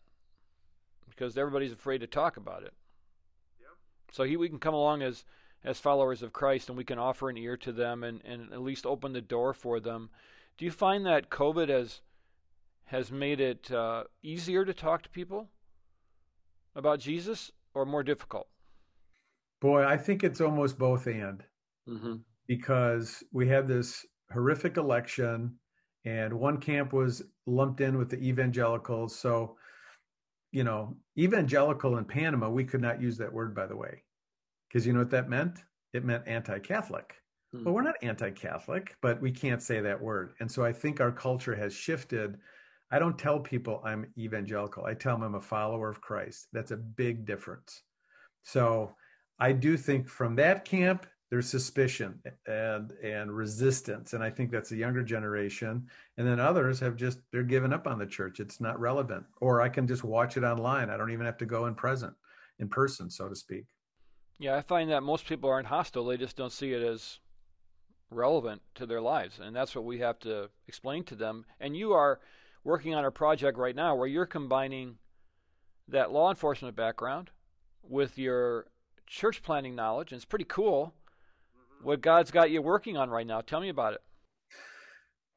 because 1.20 1.38
everybody's 1.38 1.74
afraid 1.74 2.00
to 2.00 2.08
talk 2.08 2.38
about 2.38 2.64
it. 2.64 2.74
Yep. 3.60 3.70
So 4.12 4.24
he, 4.24 4.38
we 4.38 4.48
can 4.48 4.60
come 4.60 4.74
along 4.74 5.02
as 5.02 5.26
as 5.66 5.78
followers 5.78 6.24
of 6.24 6.32
Christ 6.32 6.70
and 6.70 6.78
we 6.78 6.86
can 6.86 6.98
offer 6.98 7.30
an 7.30 7.38
ear 7.38 7.58
to 7.58 7.74
them 7.74 8.06
and, 8.06 8.22
and 8.24 8.54
at 8.54 8.62
least 8.62 8.86
open 8.86 9.12
the 9.12 9.20
door 9.20 9.54
for 9.54 9.82
them. 9.82 10.10
Do 10.58 10.64
you 10.64 10.72
find 10.72 11.06
that 11.06 11.30
COVID 11.30 11.68
has 11.68 12.00
has 12.86 13.12
made 13.12 13.42
it 13.42 13.70
uh, 13.70 14.06
easier 14.24 14.64
to 14.64 14.74
talk 14.74 15.02
to 15.04 15.10
people 15.10 15.50
about 16.76 17.02
Jesus 17.02 17.52
or 17.74 17.86
more 17.86 18.04
difficult? 18.04 18.48
Boy, 19.60 19.86
I 19.86 19.98
think 19.98 20.24
it's 20.24 20.40
almost 20.40 20.80
both 20.80 21.06
and 21.06 21.44
mm-hmm. 21.88 22.16
because 22.48 23.22
we 23.34 23.50
had 23.50 23.68
this 23.68 24.06
horrific 24.32 24.78
election 24.78 25.56
and 26.06 26.34
one 26.34 26.58
camp 26.58 26.94
was 26.94 27.22
lumped 27.46 27.82
in 27.82 27.98
with 27.98 28.10
the 28.10 28.26
evangelicals. 28.26 29.14
So 29.14 29.58
you 30.52 30.64
know, 30.64 30.98
evangelical 31.18 31.98
in 31.98 32.06
Panama, 32.06 32.50
we 32.50 32.64
could 32.64 32.82
not 32.82 33.02
use 33.02 33.18
that 33.18 33.32
word, 33.32 33.56
by 33.56 33.68
the 33.68 33.76
way, 33.76 34.04
because 34.68 34.86
you 34.86 34.94
know 34.94 35.00
what 35.00 35.12
that 35.12 35.30
meant? 35.30 35.60
It 35.94 36.06
meant 36.06 36.28
anti 36.28 36.60
Catholic. 36.60 37.16
Hmm. 37.54 37.64
Well, 37.64 37.74
we're 37.74 37.82
not 37.82 37.96
anti 38.02 38.32
Catholic, 38.32 38.96
but 39.02 39.22
we 39.22 39.32
can't 39.32 39.62
say 39.62 39.80
that 39.82 40.02
word. 40.02 40.34
And 40.40 40.52
so 40.52 40.64
I 40.64 40.74
think 40.74 41.00
our 41.00 41.12
culture 41.12 41.56
has 41.56 41.74
shifted. 41.74 42.38
I 42.92 43.00
don't 43.00 43.18
tell 43.18 43.40
people 43.40 43.82
I'm 43.84 44.12
evangelical, 44.18 44.86
I 44.86 44.94
tell 44.96 45.16
them 45.16 45.24
I'm 45.24 45.36
a 45.36 45.42
follower 45.42 45.90
of 45.90 46.02
Christ. 46.02 46.48
That's 46.54 46.72
a 46.72 46.78
big 46.78 47.26
difference. 47.26 47.84
So 48.44 48.96
I 49.40 49.52
do 49.52 49.78
think 49.78 50.08
from 50.08 50.36
that 50.36 50.66
camp, 50.66 51.06
there's 51.30 51.48
suspicion 51.48 52.20
and 52.48 52.92
and 53.04 53.32
resistance. 53.32 54.14
And 54.14 54.24
i 54.24 54.30
think 54.30 54.52
that's 54.52 54.70
the 54.70 54.78
younger 54.78 55.04
generation. 55.04 55.88
And 56.18 56.28
then 56.28 56.40
others 56.40 56.80
have 56.80 56.96
just 56.96 57.20
they're 57.32 57.44
given 57.44 57.72
up 57.74 57.88
on 57.88 58.00
the 58.00 58.06
church. 58.06 58.40
It's 58.40 58.60
not 58.60 58.80
relevant. 58.80 59.26
Or 59.42 59.62
i 59.62 59.70
can 59.70 59.88
just 59.88 60.04
watch 60.04 60.38
it 60.38 60.44
online. 60.44 60.90
I 60.90 60.98
don't 60.98 61.12
even 61.12 61.26
have 61.26 61.38
to 61.38 61.46
go 61.46 61.68
in 61.68 61.76
present 61.76 62.14
in 62.60 62.68
person 62.68 63.10
so 63.10 63.30
to 63.30 63.36
speak. 63.36 63.66
Yeah 64.40 64.56
i 64.56 64.62
find 64.62 64.90
that 64.90 65.04
most 65.04 65.26
people 65.26 65.50
aren't 65.50 65.68
hostile. 65.68 66.06
They 66.06 66.18
just 66.18 66.36
don't 66.36 66.52
see 66.52 66.74
it 66.74 66.82
as 66.82 67.20
relevant 68.10 68.62
to 68.76 68.86
their 68.88 69.02
lives. 69.02 69.40
And 69.40 69.56
that's 69.56 69.76
what 69.76 69.86
we 69.86 70.00
have 70.00 70.20
to 70.20 70.50
explain 70.68 71.04
to 71.06 71.16
them. 71.16 71.46
And 71.60 71.78
you 71.78 71.94
are 71.94 72.20
working 72.64 72.96
on 72.96 73.06
a 73.06 73.12
project 73.12 73.58
right 73.58 73.76
now 73.76 73.96
where 73.96 74.08
you're 74.08 74.26
combining 74.26 74.98
that 75.88 76.12
law 76.12 76.30
enforcement 76.30 76.76
background 76.76 77.30
with 77.84 78.18
your 78.18 78.66
church 79.06 79.44
planting 79.44 79.76
knowledge. 79.76 80.12
And 80.12 80.18
it's 80.18 80.26
pretty 80.26 80.46
cool 80.46 80.94
what 81.82 82.02
God's 82.02 82.32
got 82.32 82.52
you 82.52 82.62
working 82.62 82.98
on 82.98 83.10
right 83.10 83.28
now. 83.28 83.42
Tell 83.42 83.62
me 83.62 83.70
about 83.70 83.94
it. 83.94 84.02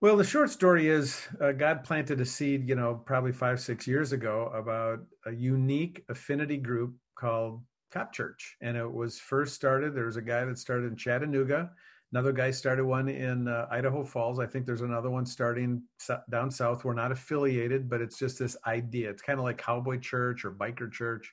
Well, 0.00 0.16
the 0.16 0.24
short 0.24 0.50
story 0.50 0.88
is 0.88 1.28
uh, 1.40 1.52
God 1.52 1.84
planted 1.84 2.20
a 2.20 2.26
seed, 2.26 2.68
you 2.68 2.74
know, 2.74 3.00
probably 3.06 3.30
five, 3.30 3.60
six 3.60 3.86
years 3.86 4.12
ago 4.12 4.50
about 4.52 4.98
a 5.26 5.32
unique 5.32 6.02
affinity 6.08 6.56
group 6.56 6.94
called 7.14 7.62
Cop 7.92 8.12
Church. 8.12 8.56
And 8.60 8.76
it 8.76 8.92
was 8.92 9.20
first 9.20 9.54
started, 9.54 9.94
there 9.94 10.06
was 10.06 10.16
a 10.16 10.22
guy 10.22 10.44
that 10.44 10.58
started 10.58 10.90
in 10.90 10.96
Chattanooga. 10.96 11.70
Another 12.12 12.32
guy 12.32 12.50
started 12.50 12.84
one 12.84 13.08
in 13.08 13.46
uh, 13.46 13.68
Idaho 13.70 14.04
Falls. 14.04 14.40
I 14.40 14.46
think 14.46 14.66
there's 14.66 14.82
another 14.82 15.08
one 15.08 15.24
starting 15.24 15.82
down 16.30 16.50
south. 16.50 16.84
We're 16.84 16.94
not 16.94 17.12
affiliated, 17.12 17.88
but 17.88 18.00
it's 18.00 18.18
just 18.18 18.40
this 18.40 18.56
idea. 18.66 19.08
It's 19.08 19.22
kind 19.22 19.38
of 19.38 19.44
like 19.44 19.56
Cowboy 19.56 19.98
Church 19.98 20.44
or 20.44 20.50
Biker 20.50 20.90
Church. 20.90 21.32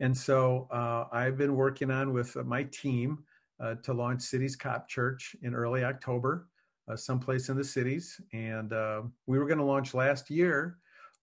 And 0.00 0.16
so 0.16 0.68
uh, 0.70 1.04
I've 1.12 1.38
been 1.38 1.56
working 1.56 1.90
on 1.90 2.12
with 2.12 2.36
my 2.44 2.64
team 2.64 3.18
uh, 3.18 3.35
to 3.82 3.92
launch 3.92 4.22
Cities 4.22 4.56
Cop 4.56 4.88
Church 4.88 5.34
in 5.42 5.54
early 5.54 5.84
October, 5.84 6.48
uh, 6.88 6.96
someplace 6.96 7.48
in 7.48 7.56
the 7.56 7.64
cities. 7.64 8.20
And 8.32 8.72
uh, 8.72 9.02
we 9.26 9.38
were 9.38 9.46
going 9.46 9.58
to 9.58 9.64
launch 9.64 9.94
last 9.94 10.30
year, 10.30 10.78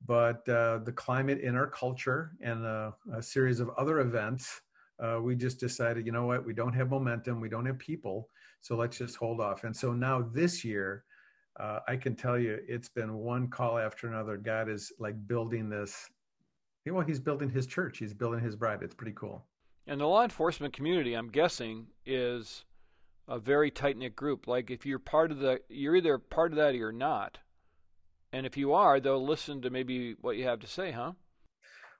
but 0.05 0.47
uh, 0.49 0.79
the 0.79 0.91
climate 0.91 1.39
in 1.39 1.55
our 1.55 1.67
culture 1.67 2.31
and 2.41 2.65
a, 2.65 2.93
series 3.21 3.59
of 3.59 3.69
other 3.77 3.99
events 3.99 4.61
uh, 4.99 5.19
we 5.21 5.35
just 5.35 5.59
decided, 5.59 6.05
you 6.05 6.11
know 6.11 6.25
what, 6.25 6.45
we 6.45 6.53
don't 6.53 6.73
have 6.73 6.89
momentum, 6.89 7.41
we 7.41 7.49
don't 7.49 7.65
have 7.65 7.79
people, 7.79 8.29
so 8.61 8.75
let's 8.75 8.97
just 8.97 9.15
hold 9.15 9.41
off. 9.41 9.63
And 9.63 9.75
so 9.75 9.91
now 9.91 10.21
this 10.33 10.63
year, 10.63 11.03
uh, 11.59 11.79
I 11.87 11.95
can 11.95 12.15
tell 12.15 12.37
you, 12.37 12.59
it's 12.67 12.89
been 12.89 13.13
one 13.13 13.47
call 13.47 13.77
after 13.77 14.07
another. 14.07 14.37
God 14.37 14.69
is 14.69 14.91
like 14.99 15.15
building 15.27 15.69
this. 15.69 16.09
Well, 16.85 17.05
he's 17.05 17.19
building 17.19 17.49
his 17.49 17.67
church. 17.67 17.97
He's 17.97 18.13
building 18.13 18.39
his 18.39 18.55
bride. 18.55 18.79
It's 18.81 18.95
pretty 18.95 19.13
cool. 19.15 19.45
And 19.85 19.99
the 19.99 20.05
law 20.05 20.23
enforcement 20.23 20.73
community, 20.73 21.13
I'm 21.13 21.29
guessing, 21.29 21.87
is 22.05 22.63
a 23.27 23.39
very 23.39 23.71
tight 23.71 23.97
knit 23.97 24.15
group. 24.15 24.47
Like 24.47 24.71
if 24.71 24.85
you're 24.85 24.99
part 24.99 25.31
of 25.31 25.39
the, 25.39 25.61
you're 25.69 25.95
either 25.95 26.17
part 26.17 26.51
of 26.51 26.57
that 26.57 26.73
or 26.73 26.77
you're 26.77 26.91
not. 26.91 27.39
And 28.31 28.45
if 28.45 28.57
you 28.57 28.73
are, 28.73 28.99
they'll 28.99 29.23
listen 29.23 29.61
to 29.61 29.69
maybe 29.69 30.15
what 30.21 30.37
you 30.37 30.45
have 30.45 30.59
to 30.61 30.67
say, 30.67 30.91
huh? 30.91 31.13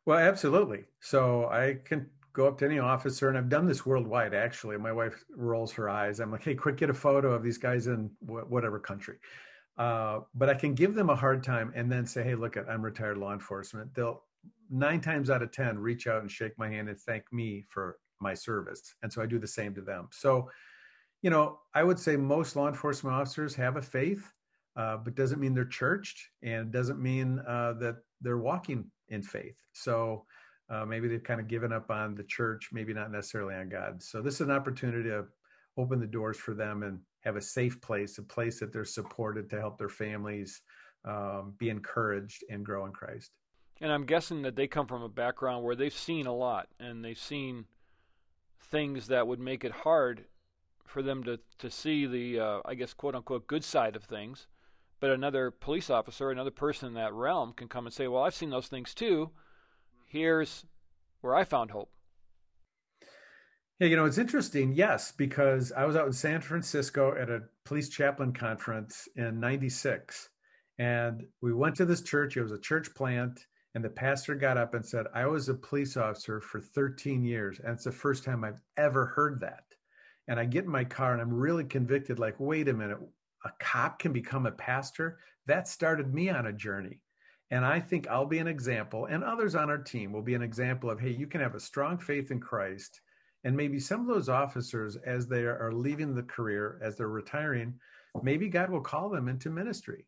Well, 0.05 0.17
absolutely. 0.17 0.85
So 0.99 1.47
I 1.47 1.77
can 1.85 2.09
go 2.33 2.47
up 2.47 2.57
to 2.57 2.65
any 2.65 2.79
officer, 2.79 3.29
and 3.29 3.37
I've 3.37 3.49
done 3.49 3.67
this 3.67 3.85
worldwide. 3.85 4.33
Actually, 4.33 4.77
my 4.77 4.91
wife 4.91 5.23
rolls 5.35 5.71
her 5.73 5.89
eyes. 5.89 6.19
I'm 6.19 6.31
like, 6.31 6.43
"Hey, 6.43 6.55
quick, 6.55 6.77
get 6.77 6.89
a 6.89 6.93
photo 6.93 7.31
of 7.31 7.43
these 7.43 7.59
guys 7.59 7.87
in 7.87 8.09
wh- 8.25 8.49
whatever 8.49 8.79
country." 8.79 9.17
Uh, 9.77 10.21
but 10.33 10.49
I 10.49 10.55
can 10.55 10.73
give 10.73 10.95
them 10.95 11.09
a 11.09 11.15
hard 11.15 11.43
time, 11.43 11.71
and 11.75 11.91
then 11.91 12.05
say, 12.05 12.23
"Hey, 12.23 12.35
look, 12.35 12.57
at 12.57 12.67
I'm 12.67 12.81
retired 12.81 13.17
law 13.17 13.33
enforcement." 13.33 13.93
They'll 13.93 14.23
nine 14.69 15.01
times 15.01 15.29
out 15.29 15.43
of 15.43 15.51
ten 15.51 15.77
reach 15.77 16.07
out 16.07 16.21
and 16.21 16.31
shake 16.31 16.57
my 16.57 16.69
hand 16.69 16.89
and 16.89 16.99
thank 16.99 17.31
me 17.31 17.63
for 17.69 17.97
my 18.19 18.33
service, 18.33 18.95
and 19.01 19.11
so 19.11 19.21
I 19.21 19.25
do 19.25 19.39
the 19.39 19.47
same 19.47 19.73
to 19.75 19.81
them. 19.81 20.07
So, 20.11 20.49
you 21.21 21.29
know, 21.29 21.59
I 21.73 21.83
would 21.83 21.99
say 21.99 22.15
most 22.15 22.55
law 22.55 22.67
enforcement 22.67 23.15
officers 23.15 23.55
have 23.55 23.77
a 23.77 23.81
faith, 23.81 24.31
uh, 24.75 24.97
but 24.97 25.15
doesn't 25.15 25.39
mean 25.39 25.53
they're 25.53 25.65
churched, 25.65 26.19
and 26.41 26.71
doesn't 26.71 26.99
mean 26.99 27.39
uh, 27.39 27.73
that 27.79 27.97
they're 28.21 28.37
walking 28.37 28.89
in 29.09 29.21
faith. 29.21 29.57
So 29.73 30.25
uh, 30.69 30.85
maybe 30.85 31.07
they've 31.07 31.23
kind 31.23 31.41
of 31.41 31.47
given 31.47 31.73
up 31.73 31.91
on 31.91 32.15
the 32.15 32.23
church, 32.23 32.69
maybe 32.71 32.93
not 32.93 33.11
necessarily 33.11 33.55
on 33.55 33.69
God. 33.69 34.01
So 34.01 34.21
this 34.21 34.35
is 34.35 34.41
an 34.41 34.51
opportunity 34.51 35.09
to 35.09 35.25
open 35.77 35.99
the 35.99 36.07
doors 36.07 36.37
for 36.37 36.53
them 36.53 36.83
and 36.83 36.99
have 37.21 37.35
a 37.35 37.41
safe 37.41 37.81
place, 37.81 38.17
a 38.17 38.23
place 38.23 38.59
that 38.59 38.71
they're 38.71 38.85
supported 38.85 39.49
to 39.49 39.59
help 39.59 39.77
their 39.77 39.89
families 39.89 40.61
um, 41.05 41.53
be 41.57 41.69
encouraged 41.69 42.43
and 42.49 42.65
grow 42.65 42.85
in 42.85 42.91
Christ. 42.91 43.31
And 43.81 43.91
I'm 43.91 44.05
guessing 44.05 44.43
that 44.43 44.55
they 44.55 44.67
come 44.67 44.87
from 44.87 45.01
a 45.01 45.09
background 45.09 45.63
where 45.63 45.75
they've 45.75 45.93
seen 45.93 46.25
a 46.25 46.35
lot 46.35 46.67
and 46.79 47.03
they've 47.03 47.17
seen 47.17 47.65
things 48.61 49.07
that 49.07 49.27
would 49.27 49.39
make 49.39 49.63
it 49.63 49.71
hard 49.71 50.25
for 50.85 51.01
them 51.01 51.23
to, 51.23 51.39
to 51.59 51.69
see 51.69 52.05
the, 52.05 52.39
uh, 52.39 52.59
I 52.65 52.75
guess, 52.75 52.93
quote 52.93 53.15
unquote, 53.15 53.47
good 53.47 53.63
side 53.63 53.95
of 53.95 54.03
things. 54.03 54.47
But 54.99 55.09
another 55.09 55.51
police 55.51 55.89
officer, 55.89 56.31
another 56.31 56.51
person 56.51 56.87
in 56.87 56.93
that 56.93 57.13
realm 57.13 57.53
can 57.53 57.67
come 57.67 57.85
and 57.85 57.93
say, 57.93 58.07
well, 58.07 58.23
I've 58.23 58.35
seen 58.35 58.51
those 58.51 58.67
things 58.67 58.93
too 58.93 59.31
here's 60.13 60.65
where 61.21 61.35
I 61.35 61.43
found 61.43 61.71
hope. 61.71 61.89
Yeah, 63.79 63.87
you 63.87 63.95
know, 63.95 64.05
it's 64.05 64.19
interesting. 64.19 64.71
Yes, 64.71 65.11
because 65.11 65.73
I 65.75 65.85
was 65.85 65.95
out 65.95 66.05
in 66.05 66.13
San 66.13 66.39
Francisco 66.39 67.15
at 67.19 67.29
a 67.29 67.41
police 67.65 67.89
chaplain 67.89 68.31
conference 68.31 69.09
in 69.15 69.39
96. 69.39 70.29
And 70.77 71.23
we 71.41 71.53
went 71.53 71.75
to 71.77 71.85
this 71.85 72.03
church. 72.03 72.37
It 72.37 72.43
was 72.43 72.51
a 72.51 72.59
church 72.59 72.93
plant. 72.95 73.39
And 73.75 73.83
the 73.83 73.89
pastor 73.89 74.35
got 74.35 74.57
up 74.57 74.75
and 74.75 74.85
said, 74.85 75.07
I 75.13 75.25
was 75.25 75.49
a 75.49 75.55
police 75.55 75.97
officer 75.97 76.39
for 76.39 76.59
13 76.59 77.23
years. 77.23 77.59
And 77.59 77.73
it's 77.73 77.85
the 77.85 77.91
first 77.91 78.23
time 78.23 78.43
I've 78.43 78.61
ever 78.77 79.07
heard 79.07 79.39
that. 79.41 79.63
And 80.27 80.39
I 80.39 80.45
get 80.45 80.65
in 80.65 80.69
my 80.69 80.83
car 80.83 81.13
and 81.13 81.21
I'm 81.21 81.33
really 81.33 81.63
convicted 81.63 82.19
like, 82.19 82.35
wait 82.39 82.69
a 82.69 82.73
minute, 82.73 82.99
a 83.45 83.49
cop 83.59 83.99
can 83.99 84.13
become 84.13 84.45
a 84.45 84.51
pastor? 84.51 85.17
That 85.47 85.67
started 85.67 86.13
me 86.13 86.29
on 86.29 86.47
a 86.47 86.53
journey. 86.53 86.99
And 87.51 87.65
I 87.65 87.79
think 87.79 88.07
I'll 88.07 88.25
be 88.25 88.39
an 88.39 88.47
example, 88.47 89.05
and 89.05 89.23
others 89.23 89.53
on 89.53 89.69
our 89.69 89.77
team 89.77 90.11
will 90.11 90.23
be 90.23 90.33
an 90.33 90.41
example 90.41 90.89
of 90.89 90.99
hey, 90.99 91.11
you 91.11 91.27
can 91.27 91.39
have 91.39 91.53
a 91.53 91.59
strong 91.59 91.99
faith 91.99 92.31
in 92.31 92.39
Christ. 92.39 93.01
And 93.43 93.55
maybe 93.55 93.79
some 93.79 94.01
of 94.01 94.07
those 94.07 94.29
officers, 94.29 94.95
as 95.05 95.27
they 95.27 95.43
are 95.43 95.71
leaving 95.71 96.15
the 96.15 96.23
career, 96.23 96.79
as 96.81 96.97
they're 96.97 97.09
retiring, 97.09 97.75
maybe 98.23 98.47
God 98.47 98.69
will 98.69 98.81
call 98.81 99.09
them 99.09 99.27
into 99.27 99.49
ministry. 99.49 100.07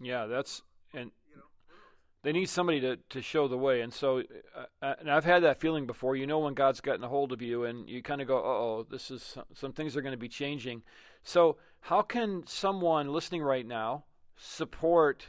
Yeah, 0.00 0.26
that's, 0.26 0.62
and 0.92 1.10
they 2.22 2.32
need 2.32 2.48
somebody 2.48 2.80
to, 2.80 2.98
to 3.08 3.22
show 3.22 3.48
the 3.48 3.56
way. 3.56 3.80
And 3.80 3.92
so, 3.92 4.22
uh, 4.56 4.64
uh 4.82 4.94
and 5.00 5.10
I've 5.10 5.24
had 5.24 5.42
that 5.42 5.60
feeling 5.60 5.86
before. 5.86 6.16
You 6.16 6.26
know, 6.26 6.40
when 6.40 6.54
God's 6.54 6.80
gotten 6.80 7.04
a 7.04 7.08
hold 7.08 7.32
of 7.32 7.40
you, 7.40 7.64
and 7.64 7.88
you 7.88 8.02
kind 8.02 8.20
of 8.20 8.28
go, 8.28 8.36
oh, 8.36 8.86
this 8.90 9.10
is 9.10 9.38
some 9.54 9.72
things 9.72 9.96
are 9.96 10.02
going 10.02 10.12
to 10.12 10.18
be 10.18 10.28
changing. 10.28 10.82
So, 11.22 11.56
how 11.80 12.02
can 12.02 12.46
someone 12.46 13.08
listening 13.08 13.42
right 13.42 13.66
now 13.66 14.04
support? 14.36 15.26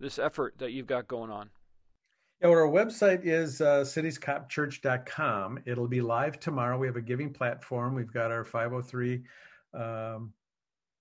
this 0.00 0.18
effort 0.18 0.54
that 0.58 0.72
you've 0.72 0.86
got 0.86 1.08
going 1.08 1.30
on? 1.30 1.50
Yeah, 2.40 2.48
well, 2.48 2.58
our 2.58 2.68
website 2.68 3.24
is 3.24 3.60
uh, 3.60 3.80
citiescopchurch.com. 3.80 5.60
It'll 5.66 5.88
be 5.88 6.00
live 6.00 6.38
tomorrow. 6.38 6.78
We 6.78 6.86
have 6.86 6.96
a 6.96 7.02
giving 7.02 7.32
platform. 7.32 7.94
We've 7.94 8.12
got 8.12 8.30
our 8.30 8.44
503 8.44 9.22
um, 9.74 10.32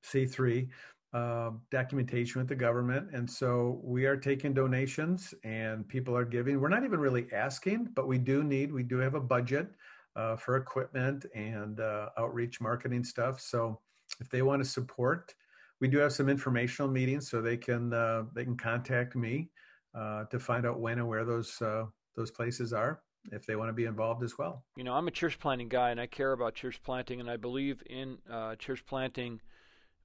C3 0.03 0.67
uh, 1.13 1.51
documentation 1.71 2.39
with 2.39 2.49
the 2.49 2.55
government. 2.55 3.09
And 3.13 3.29
so 3.29 3.79
we 3.83 4.05
are 4.05 4.17
taking 4.17 4.53
donations 4.53 5.33
and 5.43 5.87
people 5.87 6.15
are 6.15 6.25
giving. 6.25 6.59
We're 6.59 6.69
not 6.69 6.83
even 6.83 6.99
really 6.99 7.27
asking, 7.33 7.89
but 7.95 8.07
we 8.07 8.17
do 8.17 8.43
need, 8.43 8.71
we 8.71 8.83
do 8.83 8.97
have 8.97 9.15
a 9.15 9.21
budget 9.21 9.69
uh, 10.17 10.35
for 10.35 10.57
equipment 10.57 11.25
and 11.35 11.79
uh, 11.79 12.09
outreach 12.17 12.59
marketing 12.59 13.03
stuff. 13.03 13.39
So 13.39 13.79
if 14.19 14.29
they 14.29 14.41
want 14.41 14.61
to 14.63 14.67
support, 14.67 15.33
we 15.79 15.87
do 15.87 15.99
have 15.99 16.11
some 16.11 16.27
informational 16.27 16.89
meetings, 16.91 17.29
so 17.29 17.39
they 17.39 17.55
can 17.55 17.93
uh, 17.93 18.23
they 18.33 18.43
can 18.43 18.57
contact 18.57 19.15
me 19.15 19.49
uh, 19.93 20.23
to 20.25 20.39
find 20.39 20.65
out 20.65 20.79
when 20.79 20.97
and 20.97 21.07
where 21.07 21.23
those 21.23 21.61
uh, 21.61 21.85
those 22.15 22.31
places 22.31 22.73
are 22.73 23.01
if 23.31 23.45
they 23.45 23.55
want 23.55 23.69
to 23.69 23.73
be 23.73 23.85
involved 23.85 24.23
as 24.23 24.39
well. 24.39 24.63
You 24.75 24.83
know, 24.83 24.93
I'm 24.95 25.07
a 25.07 25.11
church 25.11 25.37
planting 25.37 25.69
guy, 25.69 25.91
and 25.91 26.01
I 26.01 26.07
care 26.07 26.31
about 26.31 26.55
church 26.55 26.81
planting, 26.83 27.19
and 27.19 27.29
I 27.29 27.37
believe 27.37 27.83
in 27.85 28.17
church 28.57 28.83
planting. 28.87 29.39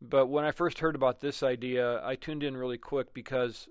But 0.04 0.26
when 0.26 0.44
I 0.44 0.50
first 0.50 0.80
heard 0.80 0.96
about 0.96 1.20
this 1.20 1.44
idea, 1.44 2.04
I 2.04 2.16
tuned 2.16 2.42
in 2.42 2.56
really 2.56 2.76
quick 2.76 3.14
because 3.14 3.68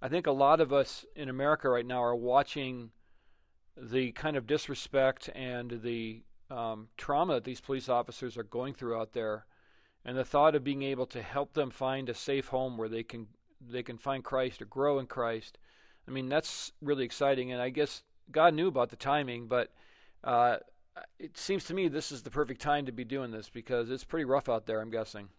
I 0.00 0.08
think 0.08 0.28
a 0.28 0.32
lot 0.32 0.60
of 0.60 0.72
us 0.72 1.04
in 1.16 1.28
America 1.28 1.68
right 1.68 1.84
now 1.84 2.02
are 2.02 2.14
watching 2.14 2.90
the 3.76 4.12
kind 4.12 4.36
of 4.36 4.46
disrespect 4.46 5.30
and 5.34 5.82
the 5.82 6.22
um, 6.48 6.88
trauma 6.96 7.34
that 7.34 7.44
these 7.44 7.60
police 7.60 7.88
officers 7.88 8.36
are 8.36 8.44
going 8.44 8.74
through 8.74 8.96
out 8.96 9.14
there 9.14 9.46
and 10.04 10.16
the 10.16 10.24
thought 10.24 10.54
of 10.54 10.62
being 10.62 10.84
able 10.84 11.06
to 11.06 11.20
help 11.20 11.54
them 11.54 11.70
find 11.70 12.08
a 12.08 12.14
safe 12.14 12.48
home 12.48 12.76
where 12.76 12.88
they 12.88 13.02
can 13.02 13.26
they 13.60 13.82
can 13.82 13.98
find 13.98 14.22
Christ 14.22 14.62
or 14.62 14.66
grow 14.66 14.98
in 14.98 15.06
Christ. 15.06 15.58
I 16.06 16.10
mean, 16.10 16.28
that's 16.28 16.72
really 16.82 17.04
exciting, 17.04 17.50
and 17.50 17.60
I 17.62 17.70
guess 17.70 18.02
God 18.30 18.54
knew 18.54 18.68
about 18.68 18.90
the 18.90 18.96
timing, 18.96 19.48
but 19.48 19.72
uh, 20.22 20.58
it 21.18 21.36
seems 21.38 21.64
to 21.64 21.74
me 21.74 21.88
this 21.88 22.12
is 22.12 22.22
the 22.22 22.30
perfect 22.30 22.60
time 22.60 22.86
to 22.86 22.92
be 22.92 23.04
doing 23.04 23.30
this 23.30 23.48
because 23.48 23.90
it's 23.90 24.04
pretty 24.04 24.26
rough 24.26 24.48
out 24.48 24.66
there. 24.66 24.80
I'm 24.80 24.90
guessing. 24.90 25.30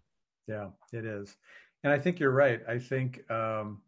Yeah, 0.48 0.70
it 0.94 1.06
is, 1.06 1.36
and 1.84 1.92
I 1.92 2.00
think 2.00 2.20
you're 2.20 2.32
right. 2.32 2.62
I 2.68 2.78
think 2.78 3.30
um, 3.32 3.82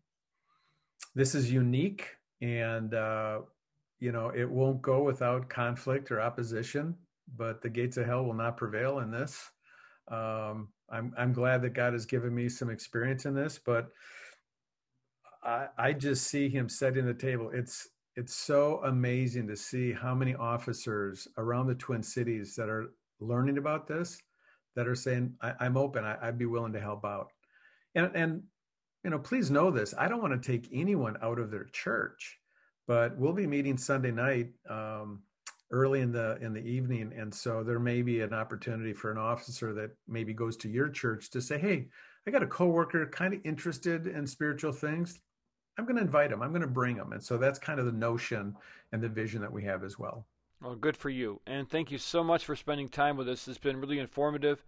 this 1.16 1.36
is 1.36 1.52
unique, 1.52 2.08
and 2.42 2.94
uh, 2.94 3.40
you 4.00 4.12
know 4.12 4.30
it 4.30 4.50
won't 4.50 4.82
go 4.82 5.04
without 5.04 5.50
conflict 5.50 6.12
or 6.12 6.22
opposition. 6.22 6.96
But 7.36 7.62
the 7.62 7.70
gates 7.70 7.98
of 7.98 8.06
hell 8.06 8.24
will 8.24 8.34
not 8.34 8.58
prevail 8.58 9.00
in 9.00 9.12
this. 9.12 9.52
Um, 10.10 10.70
I'm 10.90 11.14
I'm 11.18 11.34
glad 11.34 11.62
that 11.64 11.74
God 11.74 11.94
has 11.94 12.06
given 12.06 12.34
me 12.34 12.50
some 12.50 12.70
experience 12.70 13.26
in 13.26 13.36
this, 13.36 13.60
but 13.64 13.90
I 15.44 15.68
I 15.78 15.94
just 15.94 16.28
see 16.28 16.50
Him 16.50 16.70
setting 16.70 17.06
the 17.06 17.14
table. 17.14 17.52
It's 17.54 17.90
it's 18.16 18.36
so 18.36 18.82
amazing 18.84 19.48
to 19.48 19.56
see 19.56 19.94
how 19.94 20.16
many 20.16 20.34
officers 20.34 21.28
around 21.38 21.68
the 21.68 21.76
Twin 21.76 22.02
Cities 22.02 22.56
that 22.56 22.70
are 22.70 22.88
learning 23.20 23.58
about 23.60 23.88
this, 23.88 24.20
that 24.78 24.88
are 24.88 24.96
saying, 24.96 25.34
I, 25.42 25.66
am 25.66 25.76
open. 25.76 26.06
I, 26.06 26.28
would 26.28 26.38
be 26.38 26.46
willing 26.46 26.74
to 26.74 26.80
help 26.80 27.04
out." 27.04 27.34
And 27.96 28.10
and 28.16 28.44
you 29.04 29.10
know, 29.10 29.20
please 29.20 29.52
know 29.52 29.72
this. 29.72 29.94
I 29.98 30.08
don't 30.08 30.22
want 30.22 30.42
to 30.42 30.52
take 30.52 30.70
anyone 30.72 31.18
out 31.22 31.40
of 31.40 31.52
their 31.52 31.66
church, 31.66 32.38
but 32.88 33.18
we'll 33.18 33.34
be 33.34 33.48
meeting 33.48 33.78
Sunday 33.78 34.12
night. 34.12 34.52
Um, 34.70 35.24
early 35.72 36.00
in 36.02 36.12
the 36.12 36.38
in 36.42 36.54
the 36.54 36.62
evening 36.62 37.12
and 37.18 37.34
so 37.34 37.62
there 37.62 37.80
may 37.80 38.02
be 38.02 38.22
an 38.22 38.34
opportunity 38.34 38.94
for 38.94 39.12
an 39.12 39.18
officer 39.18 39.74
that 39.74 39.92
maybe 40.08 40.34
goes 40.34 40.56
to 40.56 40.70
your 40.70 40.88
church 40.88 41.30
to 41.30 41.42
say 41.42 41.58
hey 41.58 41.88
i 42.26 42.32
got 42.32 42.44
a 42.44 42.48
coworker 42.48 43.06
kind 43.08 43.34
of 43.34 43.42
interested 43.44 44.08
in 44.08 44.26
spiritual 44.26 44.72
things 44.72 45.20
i'm 45.78 45.86
going 45.86 45.98
to 45.98 46.02
invite 46.02 46.32
him 46.32 46.42
i'm 46.42 46.52
going 46.52 46.62
to 46.62 46.68
bring 46.68 46.96
him 46.96 47.12
and 47.12 47.22
so 47.22 47.38
that's 47.38 47.60
kind 47.60 47.80
of 47.80 47.86
the 47.86 47.92
notion 47.92 48.56
and 48.94 49.04
the 49.04 49.10
vision 49.10 49.42
that 49.42 49.52
we 49.52 49.62
have 49.62 49.84
as 49.84 50.00
well 50.00 50.26
well 50.62 50.76
good 50.76 50.98
for 50.98 51.10
you. 51.10 51.42
And 51.46 51.70
thank 51.70 51.92
you 51.92 51.98
so 51.98 52.24
much 52.24 52.46
for 52.46 52.56
spending 52.56 52.90
time 52.90 53.18
with 53.18 53.30
us. 53.30 53.48
It's 53.48 53.58
been 53.58 53.80
really 53.80 54.00
informative. 54.00 54.64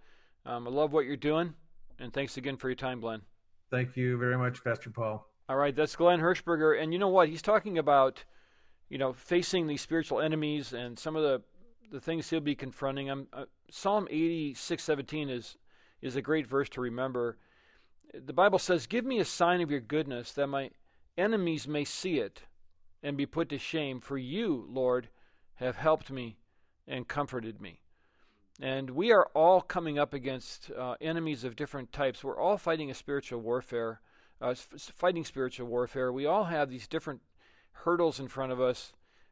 Um, 0.45 0.67
i 0.67 0.71
love 0.71 0.93
what 0.93 1.06
you're 1.06 1.17
doing 1.17 1.54
and 1.99 2.13
thanks 2.13 2.38
again 2.38 2.58
for 2.58 2.69
your 2.69 2.75
time 2.75 3.02
glenn. 3.02 3.21
Thank 3.69 3.97
you 3.97 4.17
very 4.17 4.38
much 4.38 4.63
pastor 4.63 4.89
paul. 4.89 5.28
All 5.47 5.58
right 5.58 5.75
that's 5.75 5.95
glenn 5.95 6.19
hirschberger. 6.19 6.82
And 6.82 6.93
you 6.93 6.99
know 6.99 7.10
what? 7.10 7.30
He's 7.30 7.41
talking 7.41 7.78
about 7.78 8.23
you 8.89 8.97
know, 8.97 9.13
facing 9.13 9.67
these 9.67 9.82
spiritual 9.82 10.19
enemies 10.19 10.73
and 10.73 10.97
some 10.97 11.15
of 11.15 11.23
the 11.23 11.41
the 11.91 11.99
things 11.99 12.30
he'll 12.30 12.39
be 12.39 12.56
confronting. 12.56 13.10
Um, 13.10 13.28
uh, 13.32 13.45
Psalm 13.69 14.08
eighty 14.10 14.54
six 14.54 14.84
seventeen 14.84 15.30
is 15.30 15.58
is 16.02 16.15
a 16.15 16.21
great 16.21 16.47
verse 16.47 16.69
to 16.69 16.82
remember. 16.82 17.38
The 18.13 18.34
Bible 18.34 18.60
says, 18.60 18.88
"Give 18.88 19.06
me 19.06 19.19
a 19.19 19.25
sign 19.25 19.62
of 19.62 19.71
your 19.71 19.80
goodness, 19.80 20.32
that 20.34 20.47
my 20.47 20.71
enemies 21.17 21.67
may 21.67 21.86
see 21.86 22.19
it 22.19 22.43
and 23.04 23.15
be 23.15 23.25
put 23.25 23.49
to 23.49 23.58
shame. 23.58 24.02
For 24.02 24.17
you, 24.17 24.65
Lord, 24.67 25.10
have 25.60 25.78
helped 25.78 26.10
me. 26.12 26.38
and 26.89 27.08
comforted 27.08 27.62
me. 27.62 27.80
And 28.60 28.89
we 28.89 29.12
are 29.12 29.28
all 29.34 29.62
coming 29.62 29.98
up 29.98 30.13
against 30.13 30.72
uh, 30.72 30.95
enemies 31.00 31.43
of 31.43 31.56
different 31.56 31.93
types. 31.93 32.24
We're 32.24 32.39
all 32.39 32.58
fighting 32.58 32.91
a 32.91 32.93
spiritual 32.93 33.39
warfare, 33.39 34.02
uh, 34.41 34.56
fighting 34.56 35.24
spiritual 35.24 35.67
warfare. 35.67 36.12
We 36.12 36.26
all 36.26 36.45
have 36.45 36.69
these 36.69 36.88
different 36.88 37.22
hurdles 37.72 38.19
in 38.19 38.28
front 38.28 38.52
of 38.52 38.60
us, 38.60 38.91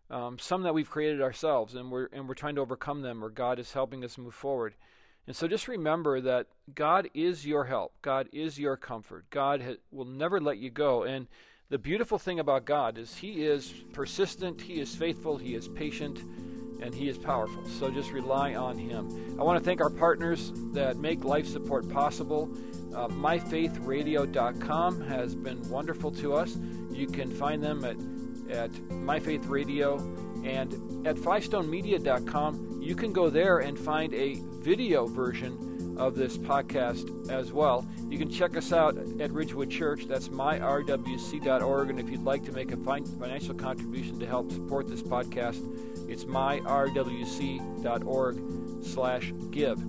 um, 0.09 0.39
some 0.39 0.63
that 0.63 0.73
we've 0.73 0.89
created 0.89 1.21
ourselves, 1.21 1.75
and 1.75 1.91
we're 1.91 2.07
and 2.13 2.27
we're 2.29 2.35
trying 2.35 2.55
to 2.55 2.61
overcome 2.61 3.01
them, 3.01 3.21
or 3.21 3.29
God 3.29 3.59
is 3.59 3.73
helping 3.73 4.05
us 4.05 4.17
move 4.17 4.35
forward. 4.35 4.75
And 5.25 5.35
so 5.35 5.47
just 5.47 5.67
remember 5.67 6.21
that 6.21 6.47
God 6.73 7.09
is 7.13 7.45
your 7.45 7.65
help. 7.65 7.95
God 8.01 8.29
is 8.31 8.57
your 8.57 8.77
comfort. 8.77 9.25
God 9.29 9.61
ha- 9.61 9.81
will 9.91 10.05
never 10.05 10.39
let 10.39 10.57
you 10.57 10.69
go. 10.69 11.03
And 11.03 11.27
the 11.69 11.77
beautiful 11.77 12.17
thing 12.17 12.39
about 12.39 12.63
God 12.65 12.97
is 12.97 13.15
He 13.15 13.45
is 13.45 13.73
persistent, 13.91 14.61
He 14.61 14.79
is 14.79 14.95
faithful, 14.95 15.37
He 15.37 15.53
is 15.53 15.67
patient, 15.67 16.19
and 16.81 16.95
He 16.95 17.09
is 17.09 17.17
powerful. 17.17 17.65
So 17.67 17.89
just 17.91 18.11
rely 18.11 18.55
on 18.55 18.77
Him. 18.77 19.35
I 19.39 19.43
want 19.43 19.59
to 19.59 19.65
thank 19.65 19.81
our 19.81 19.89
partners 19.89 20.53
that 20.73 20.95
make 20.97 21.25
life 21.25 21.45
support 21.45 21.89
possible. 21.89 22.49
Uh, 22.95 23.09
MyFaithRadio.com 23.09 25.01
has 25.01 25.35
been 25.35 25.69
wonderful 25.69 26.11
to 26.11 26.33
us. 26.33 26.57
You 26.89 27.07
can 27.07 27.29
find 27.29 27.61
them 27.61 27.83
at, 27.83 27.97
at 28.55 28.71
MyFaithRadio 28.71 30.45
and 30.47 31.05
at 31.05 31.17
FiveStoneMedia.com. 31.17 32.81
You 32.81 32.95
can 32.95 33.11
go 33.11 33.29
there 33.29 33.59
and 33.59 33.77
find 33.77 34.13
a 34.13 34.35
video 34.61 35.05
version 35.05 35.76
of 35.97 36.15
this 36.15 36.37
podcast 36.37 37.29
as 37.29 37.51
well. 37.51 37.85
You 38.09 38.17
can 38.17 38.29
check 38.29 38.55
us 38.55 38.71
out 38.71 38.97
at 39.19 39.31
Ridgewood 39.31 39.69
Church. 39.69 40.05
That's 40.07 40.29
myrwc.org. 40.29 41.89
And 41.89 41.99
if 41.99 42.09
you'd 42.09 42.23
like 42.23 42.43
to 42.45 42.51
make 42.51 42.71
a 42.71 42.77
financial 42.77 43.53
contribution 43.55 44.19
to 44.19 44.25
help 44.25 44.51
support 44.51 44.87
this 44.87 45.01
podcast, 45.01 45.61
it's 46.09 46.23
myrwc.org 46.25 46.73
slash 48.83 49.33
give. 49.51 49.79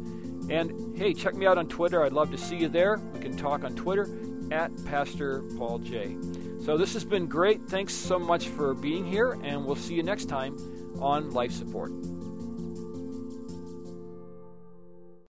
And 0.51 0.97
hey, 0.97 1.13
check 1.15 1.35
me 1.35 1.47
out 1.47 1.59
on 1.59 1.69
Twitter. 1.69 2.03
I'd 2.05 2.13
love 2.13 2.31
to 2.31 2.39
see 2.39 2.57
you 2.57 2.69
there. 2.69 2.99
We 3.13 3.21
can 3.21 3.37
talk 3.37 3.65
on 3.65 3.75
Twitter 3.75 4.09
at 4.51 4.73
Pastor 4.87 5.43
Paul 5.57 5.79
J. 5.79 6.17
So 6.65 6.77
this 6.77 6.93
has 6.95 7.05
been 7.05 7.27
great. 7.27 7.63
Thanks 7.69 7.95
so 7.95 8.19
much 8.19 8.49
for 8.49 8.75
being 8.75 9.07
here, 9.07 9.39
and 9.43 9.65
we'll 9.65 9.77
see 9.77 9.95
you 9.95 10.03
next 10.03 10.27
time 10.27 10.57
on 11.01 11.31
Life 11.31 11.53
Support. 11.53 12.18